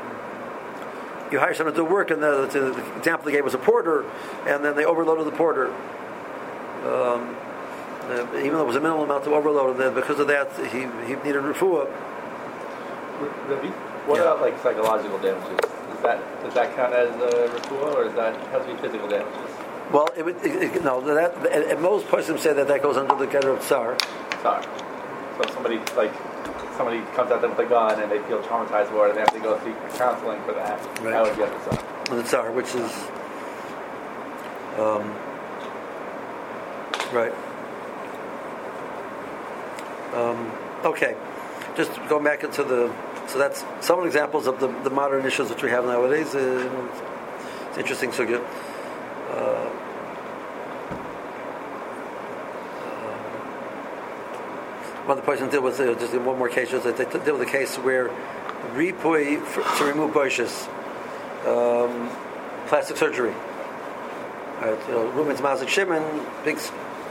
you 1.31 1.37
hire 1.37 1.53
someone 1.53 1.75
to 1.75 1.81
do 1.81 1.85
work, 1.85 2.09
and 2.09 2.23
the, 2.23 2.47
the, 2.47 2.97
example 2.97 3.25
they 3.25 3.31
gave 3.33 3.43
was 3.43 3.53
a 3.53 3.59
porter, 3.59 4.03
and 4.47 4.65
then 4.65 4.75
they 4.75 4.83
overloaded 4.83 5.27
the 5.27 5.37
porter. 5.37 5.67
Um, 6.87 7.35
uh, 8.09 8.25
even 8.37 8.53
though 8.53 8.63
it 8.63 8.67
was 8.67 8.75
a 8.75 8.81
minimal 8.81 9.03
amount 9.03 9.27
of 9.27 9.33
overload, 9.33 9.71
and 9.71 9.79
then 9.79 9.93
because 9.93 10.19
of 10.19 10.27
that, 10.27 10.51
he, 10.71 10.79
he 11.05 11.15
needed 11.21 11.43
refuah. 11.43 11.87
What 14.07 14.17
yeah. 14.17 14.21
about 14.23 14.41
like 14.41 14.59
psychological 14.63 15.19
damages? 15.19 15.59
Is 15.59 16.01
that 16.01 16.43
does 16.43 16.53
that 16.55 16.75
count 16.75 16.93
as 16.93 17.09
uh, 17.21 17.47
refuah, 17.53 17.93
or 17.93 18.05
is 18.05 18.13
that 18.15 18.35
has 18.49 18.65
to 18.65 18.73
be 18.73 18.81
physical 18.81 19.07
damages? 19.07 19.51
Well, 19.91 20.09
it 20.17 20.25
would 20.25 20.37
it, 20.37 20.75
it, 20.75 20.83
no. 20.83 21.01
That 21.01 21.35
and 21.51 21.81
most 21.81 22.07
persons 22.07 22.41
say 22.41 22.53
that 22.53 22.67
that 22.67 22.81
goes 22.81 22.97
under 22.97 23.15
the 23.15 23.27
category 23.27 23.57
of 23.57 23.63
tsar. 23.63 23.97
Tsar. 24.41 24.63
So 24.63 25.43
if 25.43 25.53
somebody 25.53 25.77
like 25.95 26.13
somebody 26.77 27.01
comes 27.13 27.31
at 27.31 27.41
them 27.41 27.51
with 27.51 27.59
a 27.59 27.69
gun 27.69 27.99
and 27.99 28.11
they 28.11 28.19
feel 28.23 28.41
traumatized 28.43 28.87
for 28.89 29.05
it 29.05 29.09
and 29.09 29.17
they 29.17 29.21
have 29.21 29.33
to 29.33 29.39
go 29.39 29.59
seek 29.63 29.75
counseling 29.97 30.41
for 30.43 30.53
that. 30.53 30.79
Right. 31.01 31.11
That 31.11 31.23
would 31.23 31.35
be 31.35 31.43
under 31.43 31.59
tsar. 31.59 32.15
The 32.15 32.23
tsar, 32.23 32.51
which 32.51 32.73
is 32.73 32.91
um, 34.79 35.13
right. 37.11 37.33
Um, 40.13 40.51
okay, 40.83 41.15
just 41.75 41.91
going 42.09 42.23
back 42.23 42.43
into 42.43 42.63
the 42.63 42.93
so 43.27 43.37
that's 43.37 43.63
some 43.81 44.05
examples 44.07 44.47
of 44.47 44.59
the, 44.59 44.67
the 44.83 44.89
modern 44.89 45.23
issues 45.23 45.49
which 45.49 45.61
we 45.61 45.69
have 45.69 45.85
nowadays. 45.85 46.33
Uh, 46.33 46.89
it's 47.69 47.77
interesting 47.77 48.09
sugya. 48.09 48.43
Uh, 49.29 49.69
one 55.05 55.17
of 55.17 55.23
the 55.23 55.25
points 55.25 55.51
deal 55.51 55.61
with 55.61 55.79
uh, 55.79 55.93
just 55.99 56.13
in 56.13 56.25
one 56.25 56.37
more 56.39 56.49
case 56.49 56.71
was 56.71 56.83
that 56.83 56.97
they 56.97 57.05
deal 57.05 57.37
with 57.37 57.47
a 57.47 57.51
case 57.51 57.75
where 57.77 58.09
ripui 58.73 59.37
to 59.77 59.83
remove 59.83 60.13
bushes, 60.13 60.67
um, 61.45 62.09
plastic 62.67 62.97
surgery. 62.97 63.33
Right, 64.59 64.77
you 64.87 64.93
know, 64.93 65.07
Ruben's 65.11 65.39
mazik 65.39 65.67
shimon, 65.67 66.03
big 66.43 66.59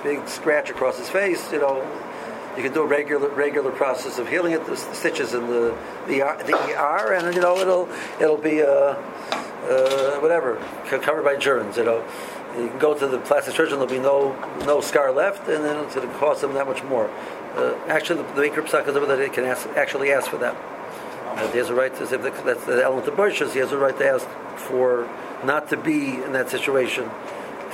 big 0.03 0.29
scratch 0.29 0.69
across 0.69 0.99
his 0.99 1.09
face. 1.09 1.51
You 1.53 1.61
know, 1.61 1.83
you 2.59 2.64
can 2.64 2.73
do 2.73 2.83
a 2.83 2.87
regular 2.87 3.29
regular 3.29 3.71
process 3.71 4.18
of 4.18 4.29
healing 4.29 4.53
it, 4.53 4.66
the 4.66 4.77
stitches 4.77 5.33
in 5.33 5.47
the 5.47 5.79
the 6.09 6.18
the 6.44 6.75
ER, 6.77 7.12
and 7.12 7.33
you 7.33 7.40
know 7.40 7.57
it'll 7.59 7.88
it'll 8.21 8.37
be 8.37 8.62
uh, 8.62 8.66
uh, 8.66 10.18
whatever 10.18 10.57
covered 10.88 11.23
by 11.23 11.37
germs. 11.37 11.77
You 11.77 11.85
know, 11.85 12.05
you 12.59 12.68
can 12.68 12.79
go 12.81 12.99
to 12.99 13.07
the 13.07 13.18
plastic 13.18 13.55
surgeon, 13.55 13.79
there'll 13.79 13.87
be 13.87 14.01
no 14.01 14.35
no 14.66 14.81
scar 14.81 15.12
left, 15.12 15.49
and 15.49 15.64
then 15.64 15.85
it's 15.85 15.94
going 15.94 16.09
to 16.09 16.14
cost 16.16 16.40
them 16.40 16.55
that 16.55 16.66
much 16.66 16.83
more. 16.83 17.09
Uh, 17.55 17.75
actually, 17.87 18.23
the, 18.23 18.51
the 18.51 19.07
that 19.07 19.21
he 19.23 19.29
can 19.29 19.44
ask, 19.44 19.68
actually 19.77 20.11
ask 20.11 20.29
for 20.29 20.38
that. 20.38 20.57
Uh, 20.57 21.53
he 21.53 21.59
has 21.59 21.71
a 21.71 21.75
right 21.75 21.94
to, 21.94 22.03
if 22.03 22.11
that's 22.44 22.64
the 22.64 22.83
element 22.83 23.07
of 23.07 23.16
bushes, 23.16 23.53
he 23.53 23.61
has 23.61 23.71
a 23.71 23.79
right 23.79 23.97
to 23.97 24.05
ask 24.05 24.27
for 24.57 25.09
not 25.44 25.68
to 25.68 25.77
be 25.77 26.23
in 26.23 26.33
that 26.33 26.51
situation. 26.51 27.09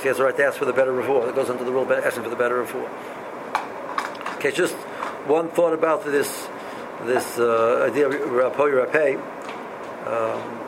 He 0.01 0.07
has 0.09 0.19
a 0.19 0.23
right 0.23 0.37
to 0.37 0.45
ask 0.45 0.57
for 0.57 0.65
the 0.65 0.73
better 0.73 0.97
of 0.99 1.05
refuah. 1.05 1.29
It 1.29 1.35
goes 1.35 1.49
into 1.49 1.63
the 1.63 1.71
rule 1.71 1.83
of 1.83 1.91
asking 1.91 2.23
for 2.23 2.29
the 2.29 2.35
better 2.35 2.61
of 2.61 2.69
refuah. 2.69 3.24
Okay, 4.35 4.51
just 4.51 4.75
one 5.25 5.49
thought 5.49 5.73
about 5.73 6.03
this 6.03 6.47
this 7.03 7.39
uh, 7.39 7.87
idea 7.89 8.07
of 8.07 8.13
Rapo 8.13 8.67
Rapé. 8.69 9.15
Um, 10.05 10.59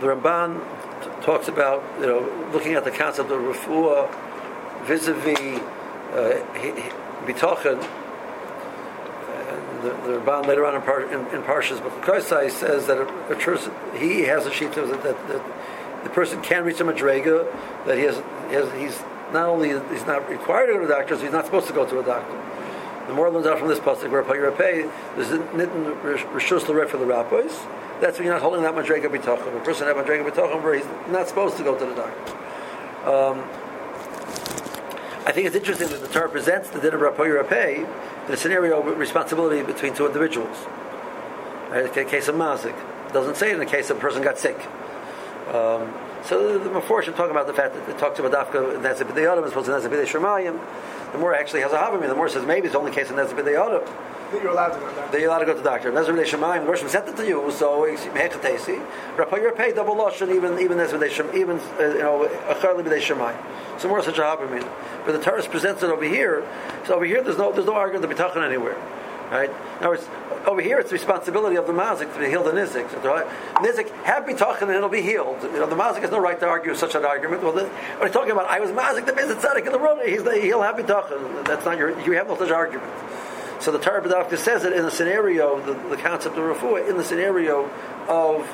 the 0.00 0.06
Ramban 0.06 0.60
t- 1.02 1.24
talks 1.24 1.48
about 1.48 1.84
you 2.00 2.06
know 2.06 2.48
looking 2.52 2.74
at 2.74 2.84
the 2.84 2.90
concept 2.90 3.30
of 3.30 3.40
refuah 3.40 4.08
vis-a-vis 4.86 5.60
uh. 6.12 7.86
The, 9.80 9.88
the 9.88 10.20
Ramban 10.20 10.46
later 10.46 10.66
on 10.66 10.74
in, 10.74 10.82
par, 10.82 11.02
in, 11.02 11.20
in 11.34 11.42
Parshas 11.42 11.80
but 11.82 12.50
says 12.50 12.86
that 12.86 12.98
a, 12.98 13.32
a 13.32 13.36
person, 13.36 13.72
he 13.96 14.22
has 14.22 14.44
a 14.44 14.52
sheet 14.52 14.72
that, 14.72 15.02
that, 15.02 15.28
that 15.28 15.42
the 16.04 16.10
person 16.10 16.42
can 16.42 16.64
reach 16.64 16.80
a 16.80 16.84
madrega 16.84 17.46
that 17.86 17.96
he 17.96 18.04
has, 18.04 18.16
he 18.48 18.54
has 18.54 18.70
he's 18.72 19.02
not 19.32 19.48
only 19.48 19.68
he's 19.92 20.06
not 20.06 20.28
required 20.28 20.66
to 20.66 20.72
go 20.74 20.78
to 20.80 20.84
a 20.84 20.88
doctor, 20.88 21.16
so 21.16 21.22
he's 21.22 21.32
not 21.32 21.44
supposed 21.44 21.66
to 21.68 21.72
go 21.72 21.86
to 21.86 21.98
a 22.00 22.04
doctor. 22.04 22.36
The 23.06 23.14
more 23.14 23.30
learns 23.30 23.46
out 23.46 23.58
from 23.58 23.68
this 23.68 23.80
pasuk 23.80 24.10
where 24.10 24.22
Payir 24.22 24.56
Pay, 24.56 24.88
there's 25.16 25.28
nitten 25.28 26.00
rishus 26.02 26.68
l'rei 26.68 26.86
for 26.86 26.96
the 26.96 27.06
rabbis. 27.06 27.58
That's 28.00 28.18
when 28.18 28.26
you're 28.26 28.34
not 28.34 28.42
holding 28.42 28.62
that 28.62 28.74
madrega 28.74 29.06
b'tachim. 29.06 29.56
A 29.56 29.64
person 29.64 29.86
has 29.86 29.96
madrega 29.96 30.28
b'tachim 30.30 30.62
where 30.62 30.74
he's 30.74 30.86
not 31.08 31.28
supposed 31.28 31.56
to 31.56 31.64
go 31.64 31.76
to 31.78 31.86
the 31.86 31.94
doctor. 31.94 32.36
Um, 33.08 33.40
I 35.26 35.32
think 35.32 35.46
it's 35.46 35.56
interesting 35.56 35.88
that 35.88 36.00
the 36.00 36.08
Torah 36.08 36.28
presents 36.28 36.70
the 36.70 36.80
din 36.80 36.94
of 36.94 37.00
Rapay 37.00 37.86
in 38.26 38.32
a 38.32 38.36
scenario 38.36 38.80
of 38.80 38.98
responsibility 38.98 39.62
between 39.62 39.94
two 39.94 40.06
individuals. 40.06 40.56
Right? 41.70 41.84
In 41.84 41.92
the 41.92 42.04
case 42.04 42.28
of 42.28 42.34
Mazik, 42.36 42.74
doesn't 43.12 43.36
say 43.36 43.50
it 43.50 43.54
in 43.54 43.58
the 43.58 43.66
case 43.66 43.90
of 43.90 43.98
a 43.98 44.00
person 44.00 44.22
got 44.22 44.38
sick. 44.38 44.56
Um, 45.48 45.92
So 46.24 46.58
the, 46.58 46.58
the 46.58 46.70
Meforshim 46.70 47.16
talk 47.16 47.30
about 47.30 47.46
the 47.46 47.54
fact 47.54 47.74
that 47.74 47.88
it 47.88 47.98
talks 47.98 48.18
about 48.18 48.32
Dafka 48.32 48.80
Nezib 48.80 49.08
B'dei 49.10 49.44
as 49.44 49.52
opposed 49.52 49.66
to 49.66 49.72
Nezib 49.72 50.06
Shemayim. 50.06 50.60
The 51.12 51.18
more 51.18 51.34
actually 51.34 51.62
has 51.62 51.72
a 51.72 51.76
Havamim. 51.76 52.08
The 52.08 52.14
more 52.14 52.28
says 52.28 52.46
maybe 52.46 52.66
it's 52.66 52.76
only 52.76 52.92
case 52.92 53.10
of 53.10 53.16
Nezib 53.16 53.34
B'dei 53.34 53.84
That 54.32 54.42
you're 54.42 54.52
allowed 54.52 54.74
to 54.74 54.80
go 54.80 54.94
there. 54.94 55.08
That 55.08 55.20
you're 55.20 55.28
allowed 55.28 55.38
to 55.40 55.46
go 55.46 55.54
to 55.54 55.58
the 55.58 55.64
doctor. 55.64 55.90
Nezib 55.90 56.14
the 56.14 56.22
Roshim 56.72 56.88
sent 56.88 57.08
it 57.08 57.16
to 57.16 57.26
you, 57.26 57.50
so 57.50 57.86
Mehechatesi. 57.86 58.86
Rapai 59.16 59.40
you're 59.40 59.52
paid 59.52 59.74
double 59.74 59.96
Lashon, 59.96 60.34
even 60.34 60.58
even 60.58 60.78
Nezib 60.78 61.00
B'dei 61.00 61.10
Shemayim, 61.10 61.34
even, 61.34 61.58
uh, 61.58 61.94
you 61.94 61.98
know, 61.98 62.24
Acharli 62.48 62.84
Shemayim. 62.84 63.80
So 63.80 63.88
more 63.88 64.02
such 64.02 64.18
a 64.18 64.22
Havamim. 64.22 64.68
But 65.06 65.12
the 65.12 65.20
Torah 65.20 65.42
presents 65.42 65.82
it 65.82 65.90
over 65.90 66.04
here. 66.04 66.46
So 66.86 66.94
over 66.94 67.04
here, 67.04 67.22
there's 67.22 67.38
no 67.38 67.50
there's 67.50 67.66
no 67.66 67.74
argument 67.74 68.02
to 68.02 68.08
be 68.08 68.14
talking 68.14 68.42
anywhere. 68.42 68.76
Right? 69.30 69.50
In 69.80 69.86
words, 69.86 70.04
over 70.46 70.60
here, 70.60 70.80
it's 70.80 70.90
the 70.90 70.94
responsibility 70.94 71.54
of 71.56 71.66
the 71.66 71.72
mazik 71.72 72.12
to 72.14 72.18
be 72.18 72.26
healed 72.26 72.46
the 72.46 72.50
nizik. 72.50 72.88
Nizik 72.88 74.26
be 74.26 74.34
talking 74.34 74.66
and 74.68 74.76
it'll 74.76 74.88
be 74.88 75.02
healed. 75.02 75.40
You 75.42 75.52
know, 75.52 75.66
the 75.66 75.76
mazik 75.76 76.00
has 76.00 76.10
no 76.10 76.18
right 76.18 76.38
to 76.40 76.46
argue 76.46 76.74
such 76.74 76.96
an 76.96 77.04
argument. 77.04 77.42
Well, 77.44 77.52
what 77.52 77.70
are 78.00 78.06
you 78.06 78.12
talking 78.12 78.32
about? 78.32 78.46
I 78.46 78.58
was 78.58 78.70
mazik 78.70 79.06
the 79.06 79.12
bezit 79.12 79.40
tzaddik 79.40 79.66
in 79.66 79.72
the 79.72 79.78
world. 79.78 80.00
He's 80.04 80.24
the, 80.24 80.32
he'll 80.32 80.62
have 80.62 80.76
be 80.76 80.82
talking. 80.82 81.18
That's 81.44 81.64
not 81.64 81.78
your. 81.78 81.98
You 82.00 82.12
have 82.12 82.26
no 82.26 82.36
such 82.36 82.50
argument. 82.50 82.92
So 83.60 83.70
the 83.70 83.78
Torah 83.78 84.02
B'davka 84.02 84.38
says 84.38 84.64
it 84.64 84.72
in 84.72 84.82
the 84.84 84.90
scenario, 84.90 85.60
the, 85.60 85.74
the 85.90 85.96
concept 86.02 86.36
of 86.38 86.44
refuah, 86.44 86.88
in 86.88 86.96
the 86.96 87.04
scenario 87.04 87.70
of 88.08 88.46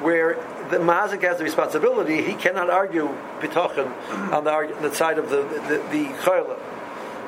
where 0.00 0.34
the 0.70 0.78
mazik 0.78 1.22
has 1.22 1.38
the 1.38 1.44
responsibility, 1.44 2.22
he 2.22 2.34
cannot 2.34 2.70
argue 2.70 3.08
bitachon 3.40 3.92
on 4.32 4.44
the, 4.44 4.88
the 4.88 4.94
side 4.94 5.18
of 5.18 5.30
the 5.30 5.42
the, 5.42 5.60
the, 5.60 5.88
the 5.90 6.14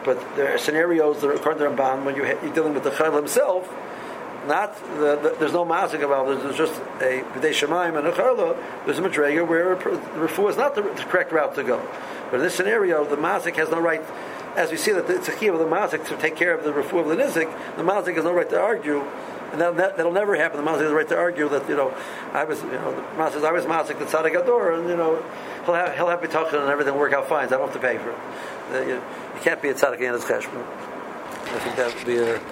but 0.04 0.36
there 0.36 0.54
are 0.54 0.58
scenarios 0.58 1.20
that 1.20 1.28
are 1.28 1.34
according 1.34 1.62
to 1.62 1.70
Ramban 1.70 2.04
when 2.04 2.16
you're, 2.16 2.26
you're 2.26 2.54
dealing 2.54 2.74
with 2.74 2.84
the 2.84 2.90
Chayil 2.90 3.16
himself, 3.16 3.68
not 4.46 4.74
the, 4.96 5.16
the, 5.16 5.36
there's 5.38 5.52
no 5.52 5.64
mazik 5.64 6.02
involved. 6.02 6.30
it. 6.30 6.42
There's 6.42 6.56
just 6.56 6.80
a 7.00 7.22
b'dei 7.34 7.50
shemaim 7.50 7.98
and 7.98 8.06
a 8.06 8.12
charla. 8.12 8.56
There's 8.84 8.98
a 8.98 9.02
madrega 9.02 9.46
where 9.46 9.74
the 9.74 10.26
refuah 10.26 10.50
is 10.50 10.56
not 10.56 10.74
the, 10.74 10.82
the, 10.82 11.04
correct 11.04 11.32
route 11.32 11.54
to 11.56 11.62
go. 11.62 11.86
But 12.30 12.36
in 12.38 12.42
this 12.42 12.54
scenario, 12.54 13.04
the 13.04 13.16
mazik 13.16 13.56
has 13.56 13.68
no 13.70 13.80
right. 13.80 14.02
As 14.56 14.70
we 14.70 14.76
see 14.76 14.92
that 14.92 15.08
a 15.08 15.32
key 15.32 15.48
of 15.48 15.58
the 15.58 15.66
mazik 15.66 16.06
to 16.08 16.16
take 16.16 16.34
care 16.34 16.54
of 16.54 16.64
the 16.64 16.72
refuah 16.72 17.00
of 17.00 17.08
the 17.08 17.16
nizik, 17.16 17.76
the 17.76 17.82
mazik 17.82 18.14
has 18.14 18.24
no 18.24 18.32
right 18.32 18.48
to 18.48 18.60
argue. 18.60 19.04
And 19.52 19.60
that, 19.60 19.96
will 19.96 20.12
never 20.12 20.36
happen. 20.36 20.62
The 20.62 20.70
mazik 20.70 20.80
has 20.80 20.90
the 20.90 20.94
right 20.94 21.08
to 21.08 21.16
argue 21.16 21.48
that 21.48 21.68
you 21.68 21.76
know 21.76 21.94
I 22.32 22.44
was 22.44 22.62
you 22.62 22.70
know 22.72 22.94
the 22.94 23.02
mazik 23.16 23.32
says 23.32 23.44
I 23.44 23.52
was 23.52 23.64
mazik 23.64 23.98
the 23.98 24.04
tzaddik 24.04 24.38
ador 24.40 24.72
and 24.72 24.88
you 24.88 24.96
know 24.96 25.24
he'll 25.64 25.74
have 25.74 25.94
he'll 25.96 26.08
have 26.08 26.20
bitachon 26.20 26.60
and 26.60 26.70
everything 26.70 26.94
work 26.94 27.12
out 27.12 27.28
fine. 27.28 27.48
So 27.48 27.54
I 27.54 27.58
don't 27.58 27.72
have 27.72 27.80
to 27.80 27.86
pay 27.86 27.98
for 27.98 28.10
it. 28.10 28.18
Uh, 28.70 28.80
you, 28.86 28.94
you 28.94 29.40
can't 29.40 29.62
be 29.62 29.68
a 29.68 29.74
tzaddik 29.74 30.00
in 30.00 30.12
his 30.12 30.24
cheshbon. 30.24 30.64
I 31.50 31.58
think 31.60 31.76
that 31.76 31.94
would 31.94 32.06
be 32.06 32.18
a 32.18 32.38